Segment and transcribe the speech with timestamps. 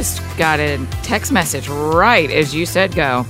[0.00, 3.26] just got a text message right as you said go.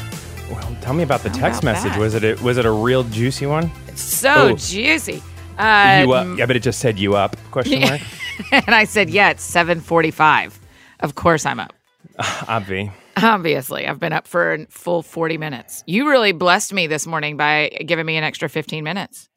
[0.48, 1.90] Well, tell me about the How text about message.
[1.94, 1.98] that?
[1.98, 3.72] Was it a, was it a real juicy one?
[3.88, 4.56] It's So Oh.
[4.56, 5.20] juicy.
[5.58, 6.38] Uh, you up?
[6.38, 7.36] Yeah, but it just said you up?
[7.50, 8.00] Question mark.
[8.52, 10.60] and I said, yeah, it's 745.
[11.00, 11.72] Of course I'm up.
[12.20, 12.92] Obvi.
[13.16, 15.82] Obviously, I've been up for a full 40 minutes.
[15.88, 19.28] You really blessed me this morning by giving me an extra 15 minutes.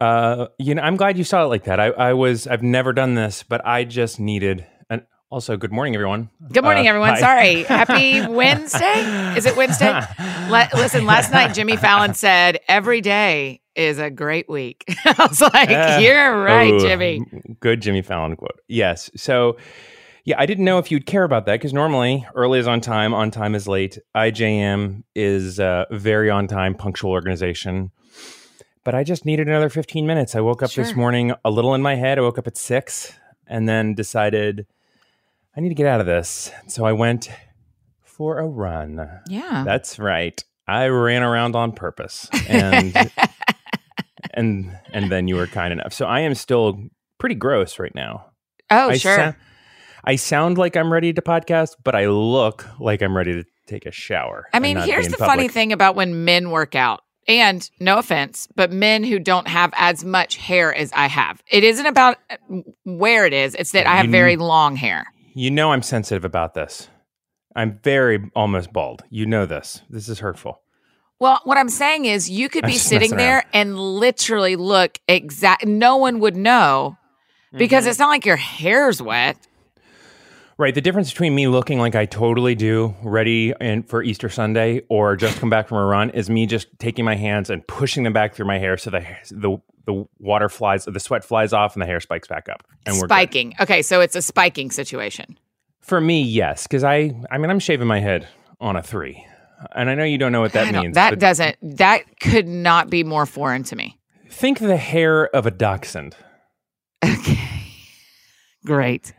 [0.00, 1.78] Uh, you know, I'm glad you saw it like that.
[1.78, 4.64] I, I was, I've never done this, but I just needed.
[5.30, 6.30] Also, good morning, everyone.
[6.50, 7.10] Good morning, Uh, everyone.
[7.10, 7.20] hi.
[7.20, 7.62] Sorry.
[7.64, 9.36] Happy Wednesday.
[9.36, 9.90] Is it Wednesday?
[10.48, 14.84] Le- listen, last night Jimmy Fallon said every day is a great week.
[15.04, 17.20] I was like, Uh, you're right, oh, Jimmy.
[17.60, 18.58] Good Jimmy Fallon quote.
[18.68, 19.10] Yes.
[19.16, 19.58] So,
[20.24, 23.12] yeah, I didn't know if you'd care about that because normally early is on time,
[23.12, 23.98] on time is late.
[24.16, 27.90] IJM is a very on time, punctual organization.
[28.82, 30.34] But I just needed another 15 minutes.
[30.34, 32.16] I woke up this morning a little in my head.
[32.16, 33.12] I woke up at six
[33.46, 34.66] and then decided
[35.56, 36.50] I need to get out of this.
[36.68, 37.28] So I went
[38.04, 39.08] for a run.
[39.28, 39.64] Yeah.
[39.64, 40.42] That's right.
[40.66, 42.28] I ran around on purpose.
[42.48, 42.94] And
[44.34, 45.92] and and then you were kind enough.
[45.92, 46.78] So I am still
[47.18, 48.26] pretty gross right now.
[48.70, 49.16] oh, I sure.
[49.16, 49.38] sou-
[50.04, 53.84] I sound like I'm ready to podcast, but I look like I'm ready to take
[53.84, 54.46] a shower.
[54.54, 55.28] I mean, here's the public.
[55.28, 57.00] funny thing about when men work out.
[57.26, 61.42] And no offense, but men who don't have as much hair as I have.
[61.46, 62.36] It isn't about uh,
[62.84, 65.04] where it is, it's that I have very long hair.
[65.38, 66.88] You know I'm sensitive about this.
[67.54, 69.04] I'm very almost bald.
[69.08, 69.82] You know this.
[69.88, 70.62] This is hurtful.
[71.20, 75.64] Well, what I'm saying is you could I'm be sitting there and literally look exact
[75.64, 76.96] no one would know
[77.52, 77.90] because Mm-hmm.
[77.90, 79.46] it's not like your hair's wet.
[80.58, 80.74] Right.
[80.74, 85.14] The difference between me looking like I totally do, ready and for Easter Sunday, or
[85.14, 88.12] just come back from a run, is me just taking my hands and pushing them
[88.12, 91.80] back through my hair so the the the water flies, the sweat flies off, and
[91.82, 92.64] the hair spikes back up.
[92.84, 93.10] And we're good.
[93.10, 93.54] spiking.
[93.60, 95.38] Okay, so it's a spiking situation.
[95.80, 98.26] For me, yes, because I I mean I'm shaving my head
[98.60, 99.24] on a three,
[99.76, 100.96] and I know you don't know what that means.
[100.96, 103.96] that doesn't that could not be more foreign to me.
[104.28, 106.16] think the hair of a dachshund.
[107.04, 107.38] Okay.
[108.66, 109.14] Great.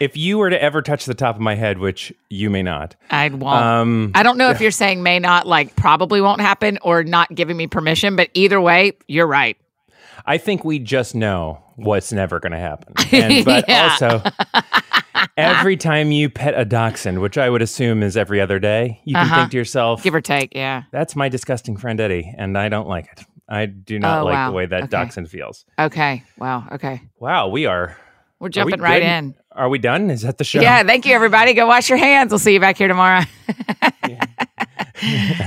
[0.00, 2.96] If you were to ever touch the top of my head, which you may not,
[3.10, 3.42] I won't.
[3.44, 7.34] um, I don't know if you're saying may not, like probably won't happen, or not
[7.34, 8.16] giving me permission.
[8.16, 9.56] But either way, you're right.
[10.26, 12.94] I think we just know what's never going to happen.
[13.12, 14.22] And, but also,
[15.36, 19.14] every time you pet a dachshund, which I would assume is every other day, you
[19.14, 19.36] can Uh-huh.
[19.36, 20.54] think to yourself, Give or take.
[20.54, 20.82] Yeah.
[20.92, 22.88] that's my disgusting friend Eddie, and I don't
[28.36, 28.36] like it.
[28.36, 28.36] I do not like wow.
[28.36, 28.36] the way that Okay.
[28.36, 28.36] dachshund feels.
[28.36, 28.36] Okay.
[28.36, 28.36] Wow.
[28.36, 28.36] Okay.
[28.36, 28.38] Wow, we are.
[28.38, 29.06] We're we jumping right good?
[29.06, 29.34] in.
[29.52, 30.10] Are we done?
[30.10, 30.60] Is that the show?
[30.60, 30.82] Yeah.
[30.82, 31.54] Thank you, everybody.
[31.54, 32.30] Go wash your hands.
[32.30, 33.22] We'll see you back here tomorrow.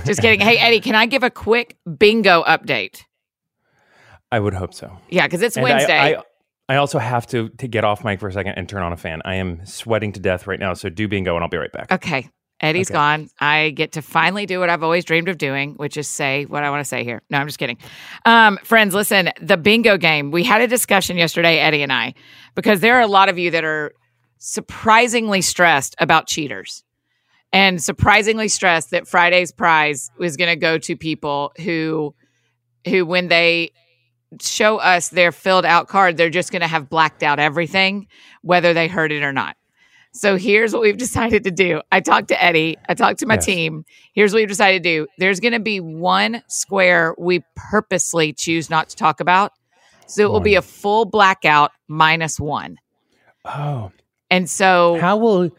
[0.05, 0.39] Just kidding.
[0.39, 3.03] Hey, Eddie, can I give a quick bingo update?
[4.31, 4.97] I would hope so.
[5.09, 6.15] Yeah, because it's And I- Wednesday.
[6.17, 6.23] I,
[6.67, 8.97] I, also have to, to get off mic for a second and turn on a
[8.97, 9.21] fan.
[9.25, 11.91] I am sweating to death right now, so do bingo and I'll be right back.
[11.91, 12.29] okay.
[12.61, 12.95] Eddie's Okay.
[12.97, 13.29] gone.
[13.39, 16.63] I get to finally do what I've always dreamed of doing, which is say what
[16.63, 17.21] I want to say here.
[17.29, 17.77] No, I'm just kidding.
[18.25, 20.31] Um, friends, listen, the bingo game.
[20.31, 22.13] We had a discussion yesterday, Eddie and I,
[22.55, 23.93] because there are a lot of you that are
[24.39, 26.83] surprisingly stressed about cheaters
[27.53, 32.13] and surprisingly stressed that Friday's prize was going to go to people who
[32.87, 33.71] who when they
[34.41, 38.07] show us their filled out card, they're just going to have blacked out everything,
[38.41, 39.55] whether they heard it or not.
[40.11, 41.81] So here's what we've decided to do.
[41.91, 43.45] I talked to Eddie, I talked to my Yes.
[43.45, 43.85] team.
[44.13, 45.07] Here's what we've decided to do.
[45.19, 49.51] There's going to be one square we purposely choose not to talk about.
[50.07, 52.77] So it will be a full blackout minus one.
[53.45, 53.91] Oh,
[54.31, 55.51] And so how will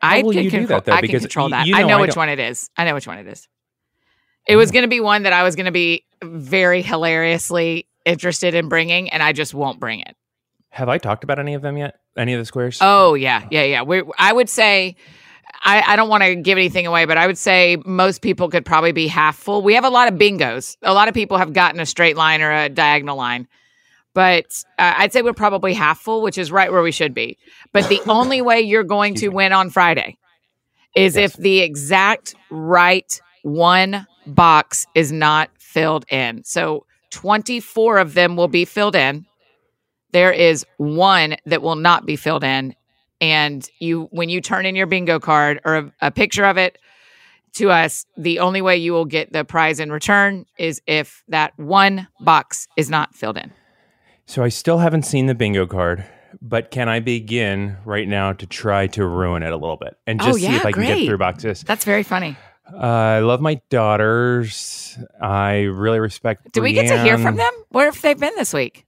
[0.00, 0.92] I will can you do control, that, though?
[0.92, 1.66] I can control y- that.
[1.66, 2.70] you I know know I which don't- one it is.
[2.78, 3.46] I know which one it is.
[4.48, 4.74] It was mm-hmm.
[4.76, 9.10] going to be one that I was going to be very hilariously interested in bringing,
[9.10, 10.16] and I just won't bring it.
[10.70, 11.99] have I talked about any of them yet?
[12.16, 12.78] Any of the squares?
[12.80, 13.82] Oh yeah, yeah, yeah.
[13.82, 14.96] We, I would say,
[15.62, 18.64] I, I don't want to give anything away, but I would say most people could
[18.64, 19.62] probably be half full.
[19.62, 20.76] We have a lot of bingos.
[20.82, 23.46] A lot of people have gotten a straight line or a diagonal line,
[24.14, 24.46] but
[24.78, 27.38] uh, I'd say we're probably half full, which is right where we should be.
[27.72, 30.16] But the only way you're going to win on Friday
[30.96, 31.32] is Yes.
[31.34, 36.42] if the exact right one box is not filled in.
[36.44, 39.26] So 24 of them will be filled in
[40.12, 42.74] there is one that will not be filled in
[43.20, 46.78] and you when you turn in your bingo card or a, a picture of it
[47.52, 51.52] to us the only way you will get the prize in return is if that
[51.58, 53.52] one box is not filled in
[54.26, 56.04] So I still haven't seen the bingo card,
[56.40, 60.20] but can I begin right now to try to ruin it a little bit and
[60.22, 61.62] Oh, just see if I can get through boxes?
[61.64, 62.36] that's very funny
[62.72, 62.76] Uh,
[63.18, 64.96] I love my daughters.
[65.20, 66.52] I really respect.
[66.52, 68.86] do we get to hear from them where have they been this week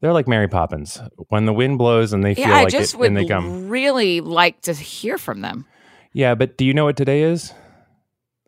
[0.00, 1.00] They're like Mary Poppins.
[1.28, 3.26] When the wind blows and they feel Yeah, I like just it, would and they
[3.26, 3.68] come.
[3.68, 5.66] really like to hear from them.
[6.12, 7.52] Yeah, but do you know what today is?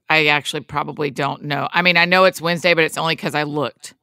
[0.08, 1.68] I actually probably don't know.
[1.72, 3.94] I mean, I know it's Wednesday, but it's only because I looked.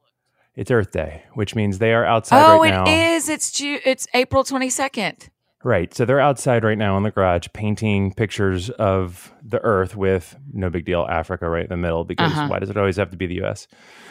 [0.56, 3.14] It's Earth Day, which means they are outside oh, right it now.
[3.16, 3.28] is.
[3.28, 5.30] It's Ju- It's April twenty second.
[5.62, 5.92] Right.
[5.94, 10.70] So they're outside right now in the garage painting pictures of the Earth with no
[10.70, 12.48] big deal Africa right in the middle because Uh-huh.
[12.48, 13.66] why does it always have to be the US?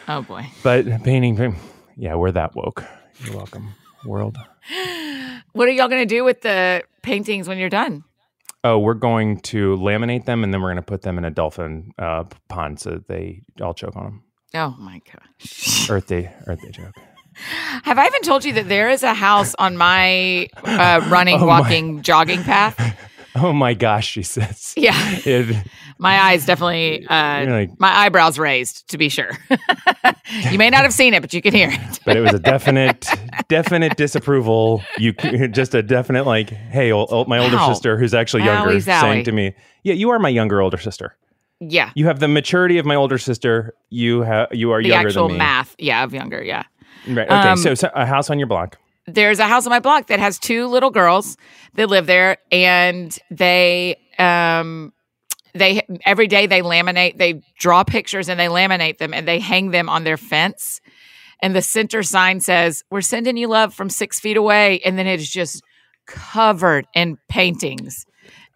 [0.07, 0.45] Oh boy.
[0.63, 1.55] But painting,
[1.97, 2.83] yeah, we're that woke.
[3.23, 3.73] You're welcome,
[4.05, 4.37] world.
[5.53, 8.03] What are y'all going to do with the paintings when you're done?
[8.63, 11.31] Oh, we're going to laminate them and then we're going to put them in a
[11.31, 14.23] dolphin uh, pond so that they all choke on them.
[14.53, 15.89] Oh my gosh.
[15.89, 16.93] Earth Day, Earth Day joke.
[17.83, 21.45] Have I even told you that there is a house on my uh, running, Oh,
[21.47, 21.61] my.
[21.61, 22.77] walking, jogging path?
[23.35, 24.73] Oh my gosh, she says.
[24.75, 24.95] Yeah.
[25.25, 25.55] It,
[25.99, 29.31] My eyes definitely, uh, like- my eyebrows raised, to be sure.
[30.51, 31.99] you may not have seen it, but you can hear it.
[32.05, 33.05] but it was a definite,
[33.47, 34.81] definite disapproval.
[34.97, 35.13] You
[35.49, 39.01] just a definite like, hey, ol- ol- my older sister, who's actually younger, zowie.
[39.01, 39.53] saying to me,
[39.83, 41.15] "Yeah, you are my younger older sister.
[41.59, 41.91] Yeah.
[41.95, 43.73] You have the maturity of my older sister.
[43.89, 45.39] You have, you are The younger actual than me.
[45.39, 45.75] math.
[45.77, 46.41] Yeah, of younger.
[46.41, 46.63] Yeah.
[47.07, 47.27] Right.
[47.27, 47.33] Okay.
[47.49, 48.77] Um, so, so a house on your block.
[49.13, 51.37] There's a house on my block that has two little girls
[51.75, 54.93] that live there and they um
[55.53, 59.71] they every day they laminate they draw pictures and they laminate them and they hang
[59.71, 60.81] them on their fence
[61.41, 65.07] and the center sign says we're sending you love from six feet away and then
[65.07, 65.63] it's just
[66.05, 68.05] covered in paintings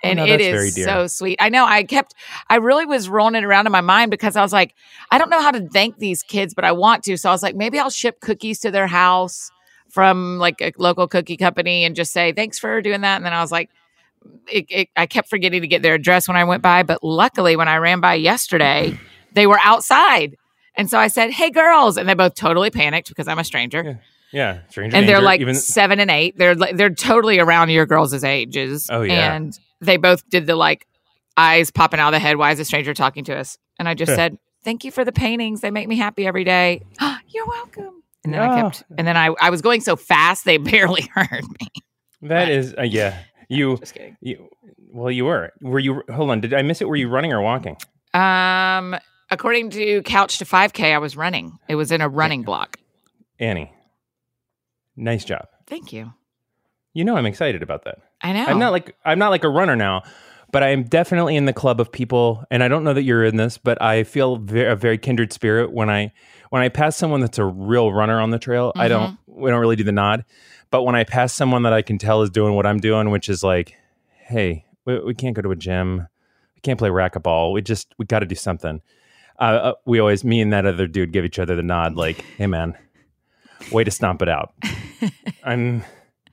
[0.04, 1.38] and no, it is so sweet.
[1.42, 1.66] I know.
[1.66, 2.14] I kept,
[2.50, 4.76] I really was rolling it around in my mind because I was like,
[5.12, 7.16] I don't know how to thank these kids, but I want to.
[7.16, 9.50] So I was like, maybe I'll ship cookies to their house
[9.94, 13.18] from like a local cookie company and just say thanks for doing that.
[13.18, 13.70] And then I was like,
[14.52, 17.56] it, it, I kept forgetting to get their address when I went by, but luckily
[17.56, 18.98] when I ran by yesterday,
[19.34, 20.36] they were outside.
[20.76, 24.00] And so I said, "Hey, girls!" And they both totally panicked because I'm a stranger,
[24.32, 24.62] Yeah.
[24.70, 26.36] Stranger and they're like even seven and eight.
[26.36, 28.88] They're like, they're totally around your girls' ages.
[28.90, 29.36] Oh, yeah.
[29.36, 30.88] and they both did the like
[31.38, 32.38] eyes popping out of the head.
[32.38, 33.60] Why is a stranger talking to us?
[33.78, 35.62] And I just said, "Thank you for the paintings.
[35.62, 36.82] They make me happy every day."
[37.30, 38.03] You're welcome.
[38.24, 38.62] And then I Oh.
[38.64, 41.68] kept, and then I, I was going so fast they barely heard me.
[42.22, 43.18] that is, uh, yeah.
[43.50, 44.16] You, Just kidding.
[44.22, 44.48] you,
[44.92, 45.52] well, you were.
[45.62, 46.04] Were you?
[46.14, 46.40] Hold on.
[46.42, 46.88] Did I miss it?
[46.88, 47.76] Were you running or walking?
[48.14, 48.96] Um,
[49.30, 51.58] according to Couch to 5K, I was running.
[51.68, 52.78] It was in a running block.
[53.40, 53.74] Annie,
[54.96, 55.48] nice job.
[55.68, 56.14] Thank you.
[56.94, 57.98] You know I'm excited about that.
[58.22, 58.46] I know.
[58.46, 60.04] I'm not like I'm not like a runner now,
[60.52, 63.24] but I am definitely in the club of people, and I don't know that you're
[63.24, 66.14] in this, but I feel a very kindred spirit when I
[66.54, 68.74] when I pass someone that's a real runner on the trail.
[68.76, 70.24] I don't we don't really do the nod,
[70.70, 73.28] but when I pass someone that I can tell is doing what I'm doing, which
[73.28, 73.76] is like,
[74.28, 76.08] hey, we, we can't go to a gym,
[76.56, 78.84] we can't play racquetball, we just we got to do something.
[79.40, 82.24] Uh, uh, we always me and that other dude give each other the nod, like,
[82.38, 82.78] hey man,
[83.72, 84.54] way to stomp it out.
[85.44, 85.84] I'm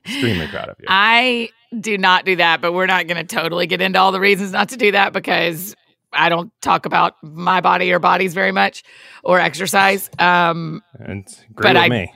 [0.05, 0.85] extremely proud of you.
[0.87, 4.19] I do not do that, but we're not going to totally get into all the
[4.19, 5.75] reasons not to do that because
[6.13, 8.83] I don't talk about my body or bodies very much
[9.23, 10.09] or exercise.
[10.19, 12.13] Um, it's great But with I- me.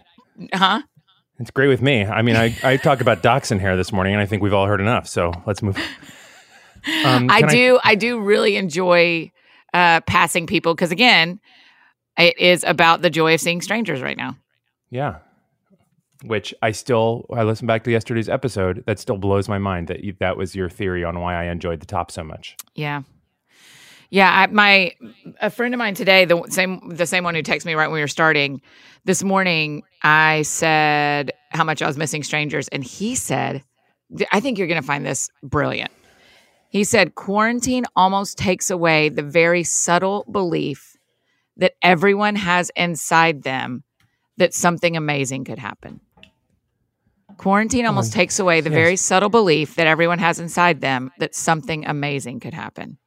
[0.53, 0.81] huh?
[1.39, 2.05] It's great with me.
[2.05, 4.67] I mean, I, I talked about dachshund hair this morning, and I think we've all
[4.67, 5.05] heard enough.
[5.07, 5.77] So let's move.
[7.03, 7.79] Um, I do.
[7.83, 9.31] I, do really enjoy
[9.73, 11.39] uh, passing people because, again,
[12.17, 14.37] it is about the joy of seeing strangers right now.
[14.89, 15.17] yeah.
[16.23, 18.83] Which I still, I listened back to yesterday's episode.
[18.87, 21.81] That still blows my mind that you, that was your theory on why I enjoyed
[21.81, 22.55] the top so much.
[22.73, 23.01] Yeah.
[24.09, 24.91] Yeah, I, my
[25.41, 27.95] a friend of mine today, the same the same one who texted me right when
[27.95, 28.61] we were starting
[29.05, 33.63] this morning, I said how much I was missing strangers, and he said,
[34.31, 35.91] "I think you're going to find this brilliant."
[36.69, 40.95] He said, "Quarantine almost takes away the very subtle belief
[41.57, 43.83] that everyone has inside them
[44.37, 46.01] that something amazing could happen."
[47.37, 48.77] Quarantine almost oh, takes away the yes.
[48.77, 52.97] very subtle belief that everyone has inside them that something amazing could happen.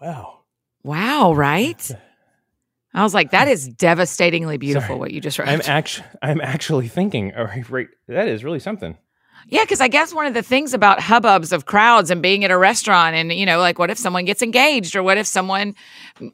[0.00, 0.40] Wow.
[0.82, 1.90] Wow, right?
[2.94, 4.98] I was like, that is devastatingly beautiful Sorry.
[4.98, 5.48] what you just wrote.
[5.48, 7.32] I'm actually, I'm actually thinking.
[7.36, 8.96] Oh, All right, right, that is really something.
[9.48, 12.50] yeah, because I guess one of the things about hubbubs of crowds and being at
[12.50, 15.74] a restaurant and, you know, like what if someone gets engaged or what if someone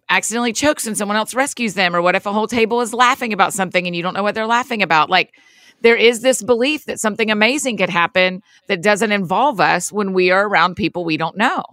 [0.08, 3.32] accidentally chokes and someone else rescues them or what if a whole table is laughing
[3.32, 5.10] about something and you don't know what they're laughing about?
[5.10, 5.34] Like,
[5.80, 10.30] there is this belief that something amazing could happen that doesn't involve us when we
[10.30, 11.64] are around people we don't know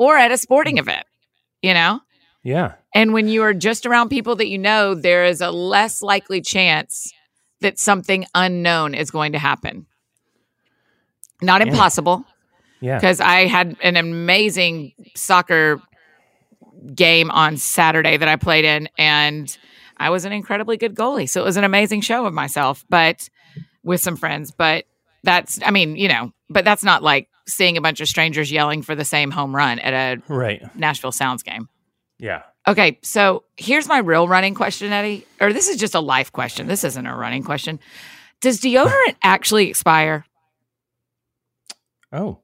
[0.00, 0.80] or at a sporting hmm.
[0.88, 1.06] event,
[1.62, 2.00] you know?
[2.42, 2.74] Yeah.
[2.94, 6.40] And when you are just around people that you know, there is a less likely
[6.40, 7.12] chance
[7.60, 9.86] that something unknown is going to happen.
[11.42, 12.24] Not impossible,
[12.80, 12.96] Yeah.
[12.98, 15.80] because I had an amazing soccer
[16.94, 19.56] game on Saturday that I played in, and
[19.96, 21.28] I was an incredibly good goalie.
[21.28, 23.28] So it was an amazing show of myself, but
[23.82, 24.50] with some friends.
[24.50, 24.84] But
[25.22, 28.82] that's, I mean, you know, but that's not like seeing a bunch of strangers yelling
[28.82, 30.62] for the same home run at a Right.
[30.76, 31.68] Nashville Sounds game.
[32.18, 32.42] Yeah.
[32.66, 35.26] Okay, so here's my real running question, Eddie.
[35.40, 36.66] Or this is just a life question.
[36.66, 37.80] This isn't a running question.
[38.40, 40.24] Does deodorant actually expire?
[42.12, 42.40] Oh.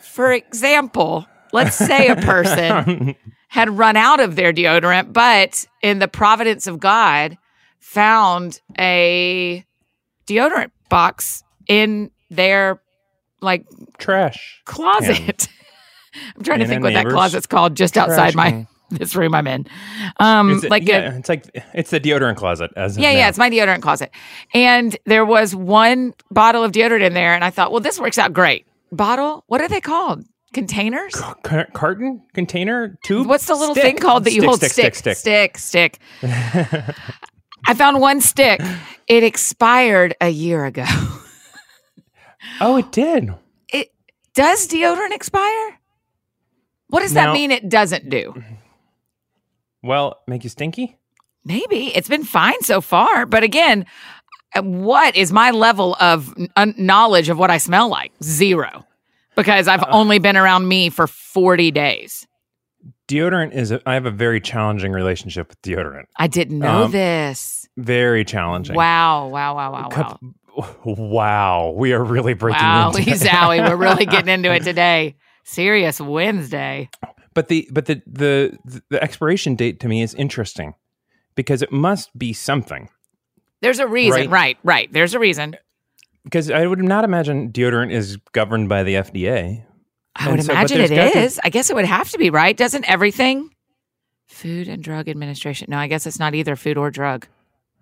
[0.00, 3.14] For example, let's say a person
[3.48, 7.38] had run out of their deodorant, but in the providence of God,
[7.78, 9.64] found a
[10.26, 12.80] deodorant box in their
[13.44, 13.64] like
[13.98, 14.62] Trash.
[14.64, 15.48] closet.
[16.36, 18.68] I'm trying to think what that closet's called just outside my can.
[18.90, 19.66] this room I'm in.
[20.20, 23.38] Um it- like yeah, a it's like it's the deodorant closet as yeah, yeah, it's
[23.38, 24.10] my deodorant closet.
[24.52, 28.18] And there was one bottle of deodorant in there, and I thought, well, this works
[28.18, 28.66] out great.
[28.92, 29.42] Bottle?
[29.48, 30.24] What are they called?
[30.52, 31.12] Containers?
[31.42, 33.26] Car- carton container tube.
[33.26, 33.84] What's the little Stick.
[33.84, 34.62] thing called that you Stick, hold?
[34.62, 35.98] stick, stick, stick, stick.
[37.66, 38.60] I found one stick.
[39.08, 40.84] It expired a year ago.
[42.60, 43.32] Oh, it did.
[43.72, 43.92] It
[44.34, 45.78] does deodorant expire?
[46.88, 47.50] What does that mean?
[47.50, 48.34] It doesn't do.
[49.82, 50.98] Well, make you stinky.
[51.44, 53.84] Maybe it's been fine so far, but again,
[54.54, 58.12] uh, what is my level of n- knowledge of what I smell like?
[58.22, 58.86] Zero,
[59.36, 62.26] because Uh, I've only been around me for forty days.
[63.08, 63.72] Deodorant is.
[63.72, 66.04] A, I have a very challenging relationship with deodorant.
[66.18, 67.68] I didn't know Um, this.
[67.76, 68.76] Very challenging.
[68.76, 69.26] Wow!
[69.28, 69.54] Wow!
[69.54, 69.72] Wow!
[69.72, 69.88] Wow!
[69.90, 70.18] Wow!
[70.84, 73.02] Wow, we are really breaking Wow, into.
[73.10, 75.16] Zowie, we're really getting into it today.
[75.44, 76.88] Serious Wednesday.
[77.34, 78.58] But the but the the
[78.90, 80.74] the expiration date to me is interesting
[81.34, 82.88] because it must be something.
[83.60, 84.30] There's a reason, Right.
[84.30, 84.58] right?
[84.62, 84.92] Right.
[84.92, 85.56] There's a reason.
[86.22, 89.64] Because I would not imagine deodorant is governed by the FDA.
[90.16, 92.56] I would And imagine it to- I guess it would have to be, right?
[92.56, 93.50] Doesn't everything?
[94.28, 95.66] Food and Drug Administration.
[95.70, 97.26] No, I guess it's not either food or drug.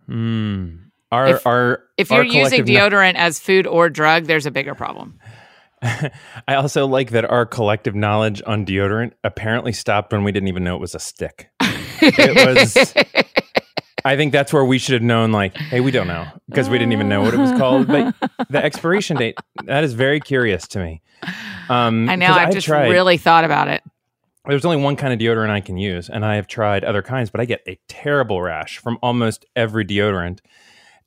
[0.07, 0.77] Hmm.
[1.13, 4.75] Our If- our If our you're using deodorant as food or drug, there's a bigger
[4.75, 5.21] problem.
[5.83, 10.65] I also like that our collective knowledge on deodorant apparently stopped when we didn't even
[10.65, 11.51] know it was a stick.
[12.01, 12.95] It was.
[14.05, 15.33] I think that's where we should have known.
[15.33, 17.89] Like, hey, we don't know because we didn't even know what it was called.
[17.89, 18.15] But
[18.49, 21.03] the expiration date that is very curious to me.
[21.69, 22.33] Um, I know.
[22.33, 23.83] I've just tried, really thought about it.
[24.47, 27.31] There's only one kind of deodorant I can use, and I have tried other kinds,
[27.31, 30.41] but I get a terrible rash from almost every deodorant.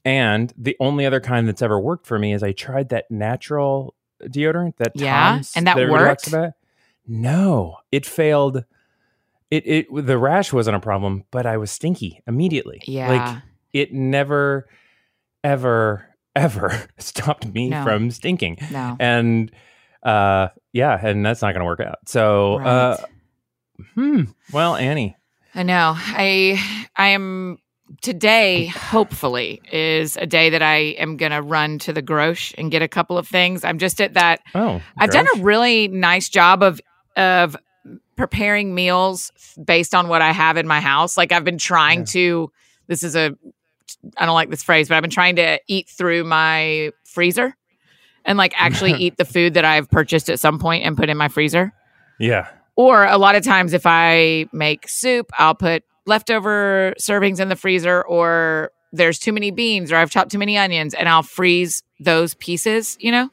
[0.06, 3.96] And the only other kind that's ever worked for me is I tried that natural
[4.24, 5.32] deodorant that Yeah?
[5.32, 6.54] Tom's And that talks worked?
[7.08, 8.64] No, it failed.
[9.52, 12.82] It it the rash wasn't a problem, but I was stinky immediately.
[12.86, 13.10] Yeah.
[13.10, 13.44] like
[13.74, 14.68] it never,
[15.44, 17.84] ever, ever stopped me No.
[17.84, 18.96] from stinking No.
[19.00, 19.52] and
[20.04, 22.98] uh yeah and that's not gonna work out so uh
[23.96, 25.16] hmm well annie
[25.56, 25.94] I know.
[25.96, 26.62] I
[26.96, 27.58] I am
[28.02, 32.72] today hopefully is a day that I am going to run to the grosh and
[32.72, 33.64] get a couple of things.
[33.64, 36.82] I'm just at that oh I've done a really nice job of
[37.16, 37.56] of
[38.16, 39.32] preparing meals
[39.64, 41.16] based on what I have in my house.
[41.18, 42.06] Like I've been trying Yeah.
[42.06, 42.52] to
[42.88, 43.36] this is a
[44.18, 47.56] I don't like this phrase, but I've been trying to eat through my freezer
[48.26, 51.18] and like actually eat the food that I've purchased at some point and put in
[51.18, 51.72] my freezer.
[52.20, 57.50] yeah Or a lot of times if I make soup, I'll put leftover servings in
[57.50, 61.24] the freezer or there's too many beans or I've chopped too many onions and I'll
[61.24, 63.30] freeze those pieces, you know?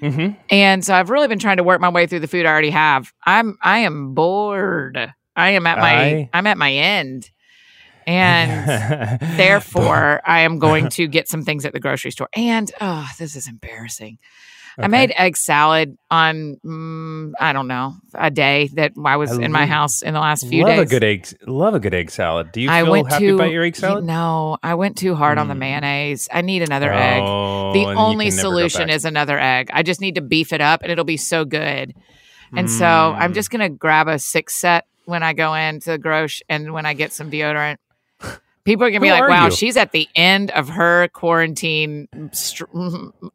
[0.00, 2.50] hmm And so I've really been trying to work my way through the food I
[2.50, 3.12] already have.
[3.24, 4.96] I'm I am bored.
[5.36, 7.30] I am at my I- I'm at my end.
[8.06, 12.28] And therefore I am going to get some things at the grocery store.
[12.36, 14.18] And oh, this is embarrassing.
[14.78, 19.42] I made egg salad on mm, I don't know, a day that I was I
[19.42, 20.80] in my house in the last few love days.
[20.80, 23.34] a good egg love a good egg salad do you I feel went happy to
[23.34, 25.58] about your egg salad No, I went too hard on the Mm.
[25.58, 26.28] mayonnaise.
[26.32, 27.22] I need another egg.
[27.22, 29.70] Oh, The only can never go solution is another egg.
[29.72, 31.94] I just need to beef it up and it'll be so good.
[32.54, 32.86] And so
[33.18, 33.34] I'm Mm.
[33.34, 36.86] just going to grab a six set when I go into the grosh and when
[36.86, 37.76] I get some deodorant.
[38.64, 42.08] People are going to be like, wow, you?" she's at the end of her quarantine.
[42.32, 42.64] str-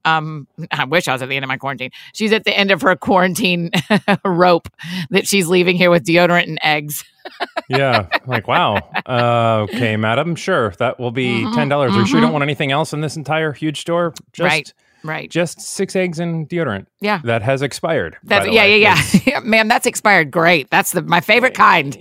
[0.05, 1.91] Um, I wish I was at the end of my quarantine.
[2.13, 3.71] She's at the end of her quarantine
[4.25, 4.69] rope
[5.09, 7.03] that she's leaving here with deodorant and eggs.
[7.69, 12.05] yeah like wow uh, okay madam sure that will be Mhm, ten dollars are you
[12.07, 14.73] sure you don't want anything else in this entire huge store just Right.
[15.03, 15.29] Right.
[15.29, 17.19] just six eggs and deodorant Yeah.
[17.25, 19.39] that has expired That's the yeah, yeah, yeah.
[19.43, 20.31] Ma'am, that's expired.
[20.31, 20.69] Great.
[20.69, 21.97] That's the my favorite kind.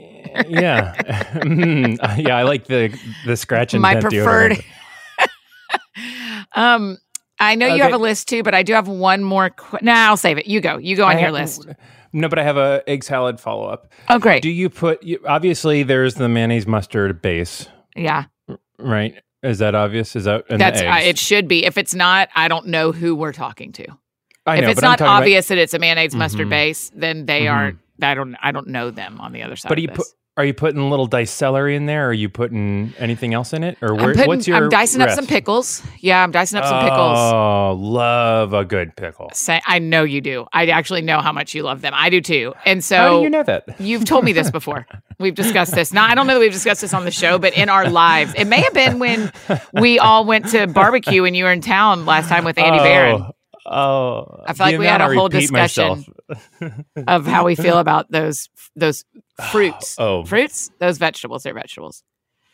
[0.49, 0.95] Yeah,
[1.37, 2.37] Mm, yeah.
[2.37, 4.65] I like the the scratch and my dent preferred.
[6.55, 6.99] um,
[7.39, 9.51] I know you have a list too, but I do have one more.
[9.51, 10.47] Qu- nah, I'll save it.
[10.47, 10.79] You go.
[10.79, 11.67] You go on I your list.
[12.13, 13.93] No, but I have a egg salad follow up.
[14.09, 14.43] Oh, great.
[14.43, 15.03] Do you put?
[15.03, 17.69] You, obviously, there's the mayonnaise mustard base.
[17.95, 18.25] Yeah,
[18.79, 19.15] right?
[19.43, 20.17] Is that obvious?
[20.17, 21.19] Is that that's uh, it.
[21.19, 21.65] Should be.
[21.67, 23.87] If it's not, I don't know who we're talking to.
[24.47, 26.47] I if know, it's but I'm not talking about- obvious that it's a mayonnaise mustard
[26.47, 26.51] Mhm.
[26.51, 27.53] base, then they Mhm.
[27.53, 27.79] aren't.
[28.01, 28.37] I don't.
[28.43, 29.69] I don't know them on the other side.
[29.69, 29.87] But this.
[29.95, 30.07] put
[30.39, 32.07] are you putting little diced celery in there?
[32.07, 33.79] Or are you putting anything else in it?
[33.81, 34.65] Or where, putting, what's your?
[34.65, 35.83] I'm dicing up some pickles.
[36.01, 37.19] Yeah, I'm dicing up some pickles.
[37.19, 39.31] Oh, love a good pickle.
[39.33, 40.47] Say, I know you do.
[40.53, 41.95] I actually know how much you love them.
[41.97, 42.53] I do too.
[42.67, 43.81] And so How do you know that?
[43.81, 44.87] You've told me this before.
[45.19, 45.95] We've discussed this.
[45.95, 48.35] Now, I don't know that we've discussed this on the show, but in our lives,
[48.37, 49.33] it may have been when
[49.73, 53.23] we all went to barbecue and you were in town last time with Andy Barron
[53.65, 56.05] Oh, oh I feel like we had a whole discussion.
[57.07, 59.05] of how we feel about those those
[59.51, 59.97] fruits.
[59.99, 60.71] Oh, Fruits?
[60.79, 62.03] Those vegetables, they're vegetables.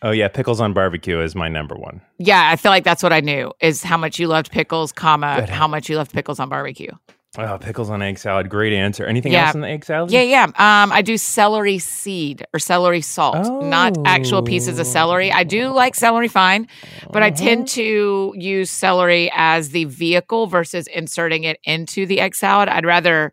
[0.02, 2.00] oh yeah, pickles on barbecue is my number one.
[2.18, 5.46] Yeah, I feel like that's what I knew is how much you loved pickles, comma,
[5.50, 6.90] how much you loved pickles on barbecue.
[7.38, 9.06] Oh, pickles on egg salad, great answer.
[9.06, 9.46] Anything Yeah.
[9.46, 10.10] else in the egg salad?
[10.10, 10.44] Yeah, yeah.
[10.44, 15.32] Um, I do celery seed or celery salt, not actual pieces of celery.
[15.32, 16.68] I do like celery fine,
[17.10, 22.34] but I tend to use celery as the vehicle versus inserting it into the egg
[22.34, 22.68] salad.
[22.68, 23.32] I'd rather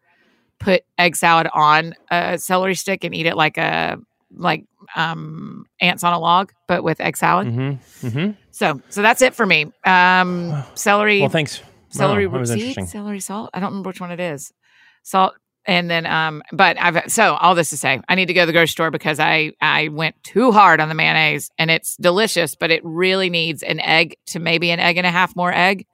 [0.60, 3.98] put egg salad on a celery stick and eat it like a
[4.36, 7.48] like um ants on a log, but with egg salad.
[7.48, 8.08] Mm-hmm.
[8.08, 8.32] Mm-hmm.
[8.51, 9.72] So so that's it for me.
[9.86, 11.62] Um celery Well, thanks.
[11.89, 13.50] celery Wow, seed, celery salt.
[13.54, 14.51] I don't remember which one it is.
[15.04, 15.34] Salt
[15.66, 18.46] and then um but I've so all this to say I need to go to
[18.46, 22.56] the grocery store because I I went too hard on the mayonnaise and it's delicious
[22.56, 25.86] but it really needs an egg to maybe an egg and a half more egg.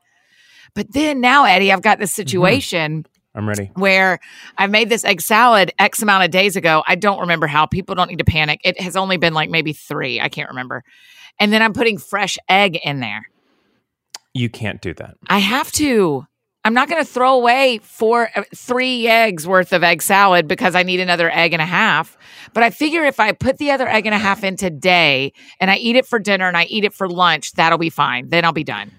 [0.73, 3.05] But then now Eddie I've got this Mm-hmm.
[3.35, 3.69] I'm ready.
[3.75, 4.19] where
[4.57, 6.83] I made this egg salad X amount of days ago.
[6.87, 7.65] I don't remember how.
[7.65, 8.61] People don't need to panic.
[8.63, 10.83] It has only been like maybe 3, I can't remember.
[11.39, 13.27] And then I'm putting fresh egg in there.
[14.33, 15.15] You can't do that.
[15.29, 16.25] I have to.
[16.63, 20.73] I'm not going to throw away four, uh, three eggs worth of egg salad because
[20.73, 22.17] I need another egg and a half.
[22.53, 25.69] But I figure if I put the other egg and a half in today and
[25.69, 28.29] I eat it for dinner and I eat it for lunch, that'll be fine.
[28.29, 28.91] Then I'll be done.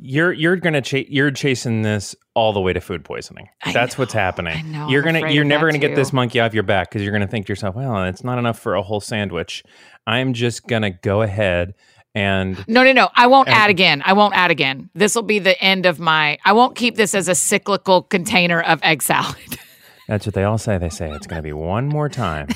[0.00, 3.48] You're you're gonna you're chasing this all the way to food poisoning.
[3.62, 4.72] I That's what's happening.
[4.72, 7.12] Know, You're I'm gonna you're never gonna get this monkey off your back because you're
[7.12, 9.62] gonna think to yourself, well, it's not enough for a whole sandwich.
[10.06, 11.74] I'm just gonna go ahead
[12.14, 13.08] and No, no, no.
[13.14, 14.02] I won't And- add again.
[14.04, 14.88] I won't add again.
[14.94, 16.38] This will be the end of my.
[16.44, 19.36] I won't keep this as a cyclical container of egg salad.
[20.08, 20.78] that's what they all say.
[20.78, 22.48] They say it's gonna be one more time,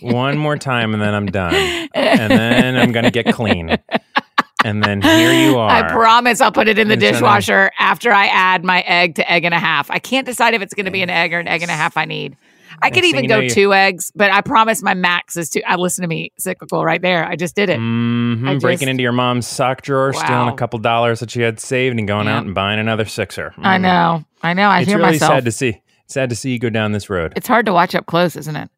[0.00, 1.54] one more time, and then I'm done,
[1.94, 3.76] and then I'm gonna get clean,
[4.64, 5.70] and then here you are.
[5.70, 9.14] I promise I'll put it in the And so dishwasher after I add my egg
[9.16, 9.90] to egg and a half.
[9.90, 11.74] I can't decide if it's going to be an egg or an egg and a
[11.74, 12.36] half I need.
[12.80, 15.60] I could even you go know, two eggs, but I promise my max is two.
[15.66, 17.24] I listen to me cyclical right there.
[17.26, 17.80] I just did it.
[17.80, 21.58] Mhm, I breaking into your mom's sock drawer, stealing a couple dollars that she had
[21.58, 22.36] saved, and going Yeah.
[22.36, 23.52] out and buying another sixer.
[23.58, 23.80] I Mm.
[23.80, 24.24] know.
[24.44, 24.68] I know.
[24.68, 25.32] I it's hear really myself.
[25.32, 25.80] sad to see.
[26.06, 27.32] Sad to see you go down this road.
[27.36, 28.70] it's hard to watch up close, isn't it?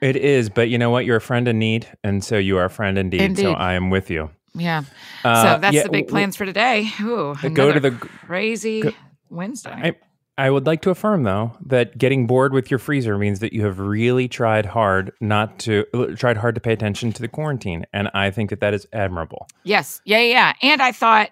[0.00, 1.04] It is, but you know what?
[1.04, 3.36] You're a friend in need, and so you are a friend indeed.
[3.36, 4.30] So I am with you.
[4.60, 4.82] Yeah.
[5.24, 6.90] Uh, so that's yeah, the big plans for today.
[7.00, 8.92] Ooh, go to the- crazy go-
[9.30, 9.70] Wednesday.
[9.70, 9.96] I,
[10.38, 13.64] I would like to affirm, though, that getting bored with your freezer means that you
[13.64, 15.84] have really tried hard not to
[16.16, 19.48] tried hard to pay attention to the quarantine, and I think that that is admirable.
[19.64, 20.00] Yes.
[20.04, 20.52] Yeah, yeah.
[20.62, 21.30] And I thought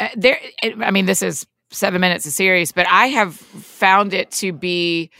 [0.00, 4.14] uh, there it, I mean this is 7 minutes of series, but I have found
[4.14, 5.10] it to be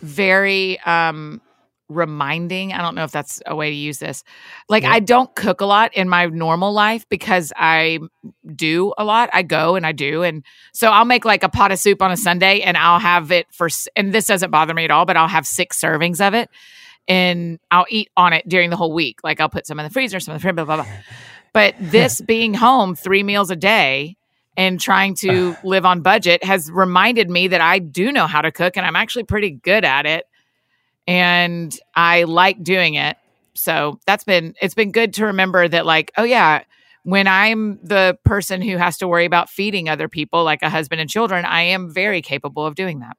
[0.00, 1.42] very um
[1.90, 2.72] reminding.
[2.72, 4.24] I don't know if that's a way to use this.
[4.68, 4.84] Like.
[4.84, 7.98] I don't cook a lot in my normal life because I
[8.54, 9.30] do a lot.
[9.32, 12.10] I go and I do and so I'll make like a pot of soup on
[12.10, 15.16] a Sunday and I'll have it for and this doesn't bother me at all, but
[15.16, 16.48] I'll have 6 servings of it
[17.08, 19.20] and I'll eat on it during the whole week.
[19.24, 20.86] Like I'll put some in the freezer, some in the fridge, blah blah blah.
[21.52, 24.16] But this being home three meals a day
[24.56, 28.52] and trying to live on budget has reminded me that I do know how to
[28.52, 30.24] cook and I'm actually pretty good at it.
[31.06, 33.16] And I like doing it.
[33.54, 36.62] So that's been, it's been good to remember that, like, oh, yeah,
[37.02, 41.00] when I'm the person who has to worry about feeding other people, like a husband
[41.00, 43.16] and children, I am very capable of doing that.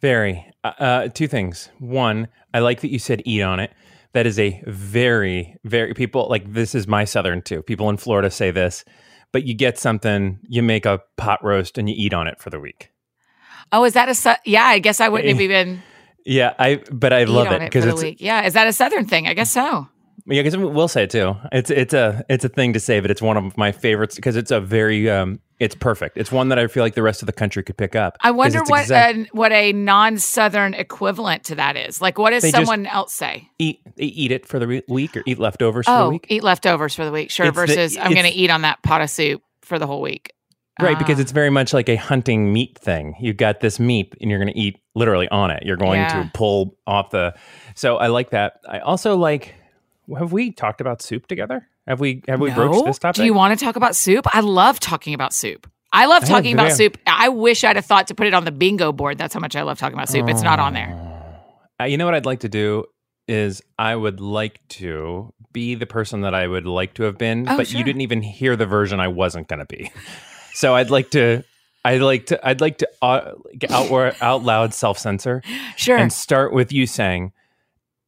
[0.00, 0.50] Very.
[0.64, 1.68] Uh, uh, two things.
[1.78, 3.72] One, I like that you said eat on it.
[4.12, 7.62] That is a very, very people like this is my southern too.
[7.62, 8.84] People in Florida say this,
[9.30, 12.50] but you get something, you make a pot roast and you eat on it for
[12.50, 12.90] the week.
[13.70, 15.82] Oh, is that a, su- yeah, I guess I wouldn't have even
[16.24, 18.20] Yeah, I but I love it it because the it's.
[18.20, 18.44] Yeah.
[18.46, 19.26] Is that a Southern thing?
[19.28, 19.88] I guess so.
[20.26, 21.34] yeah, because we'll say it too.
[21.52, 24.36] It's it's a it's a thing to say, but it's one of my favorites because
[24.36, 26.16] it's a very um it's perfect.
[26.16, 28.16] It's one that I feel like the rest of the country could pick up.
[28.22, 32.00] I wonder what exact- a, what a non-southern equivalent to that is.
[32.00, 33.48] Like, what does someone else say?
[33.58, 36.26] eat eat it for the week or eat leftovers for the Oh, week.
[36.30, 37.46] eat leftovers for the week, sure.
[37.46, 40.00] It's the- versus I'm going to eat on that pot of soup for the whole
[40.00, 40.32] week.
[40.80, 41.22] Right, because Ah.
[41.22, 43.14] it's very much like a hunting meat thing.
[43.20, 45.62] You got this meat and you're going to eat literally on it.
[45.64, 46.22] You're going Yeah.
[46.24, 47.34] to pull off the.
[47.74, 48.60] So I like that.
[48.68, 49.54] I also like.
[50.18, 51.68] Have we talked about soup together?
[51.86, 52.54] Have we have we No?
[52.56, 53.16] broached this topic?
[53.16, 54.26] Do you want to talk about soup?
[54.34, 55.66] I love talking about soup.
[55.92, 56.96] I love talking have- about soup.
[57.06, 59.18] I wish I'd have thought to put it on the bingo board.
[59.18, 60.28] That's how much I love talking about soup.
[60.28, 60.96] It's not on there.
[61.80, 62.84] Uh, you know what I'd like to do
[63.28, 67.46] is I would like to be the person that I would like to have been,
[67.48, 67.78] Oh, but sure.
[67.78, 69.90] you didn't even hear the version I wasn't going to be.
[70.54, 71.44] So I'd like to.
[71.84, 72.46] I'd like to.
[72.46, 73.32] I'd like to uh,
[73.70, 75.42] out out loud self censor
[75.76, 75.96] Sure.
[75.96, 77.32] and start with you saying,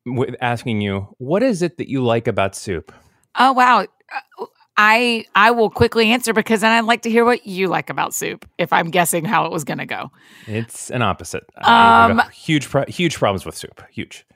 [0.04, 2.92] with asking you, what is it that you like about soup?
[3.38, 3.80] Oh wow.
[3.80, 7.90] Uh, I I will quickly answer because then I'd like to hear what you like
[7.90, 8.48] about soup.
[8.58, 10.10] If I'm guessing how it was going to go.
[10.46, 11.44] It's an opposite.
[11.62, 13.82] Um, huge, pro- huge problems with soup.
[13.90, 14.26] Huge.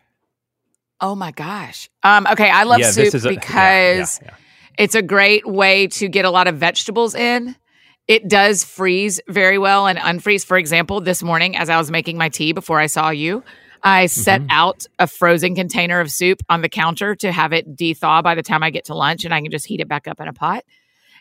[1.01, 1.89] Oh my gosh.
[2.03, 2.27] Um.
[2.31, 2.51] Okay.
[2.51, 4.35] I love yeah, soup a, because yeah, yeah.
[4.79, 7.57] it's a great way to get a lot of vegetables in.
[8.09, 10.45] It does freeze very well and unfreeze.
[10.47, 13.43] For example, this morning as I was making my tea before I saw you,
[13.83, 14.47] I set Mhm.
[14.51, 18.43] out a frozen container of soup on the counter to have it de-thaw by the
[18.43, 20.33] time I get to lunch and I can just heat it back up in a
[20.33, 20.65] pot.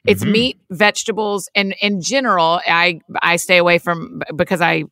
[0.06, 0.32] It's Mhm.
[0.32, 4.84] meat, vegetables, and in general, I I stay away from because I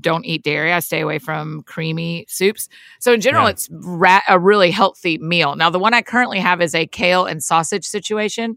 [0.00, 0.72] don't eat dairy.
[0.72, 2.68] I stay away from creamy soups.
[2.98, 3.50] So in general, Yeah.
[3.50, 5.54] it's ra- a really healthy meal.
[5.54, 8.56] Now, the one I currently have is a kale and sausage situation,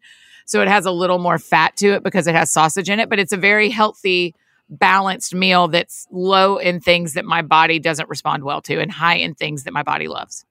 [0.49, 3.07] so it has a little more fat to it because it has sausage in it.
[3.07, 4.33] But it's a very healthy,
[4.67, 9.17] balanced meal that's low in things that my body doesn't respond well to, and high
[9.17, 10.45] in things that my body loves.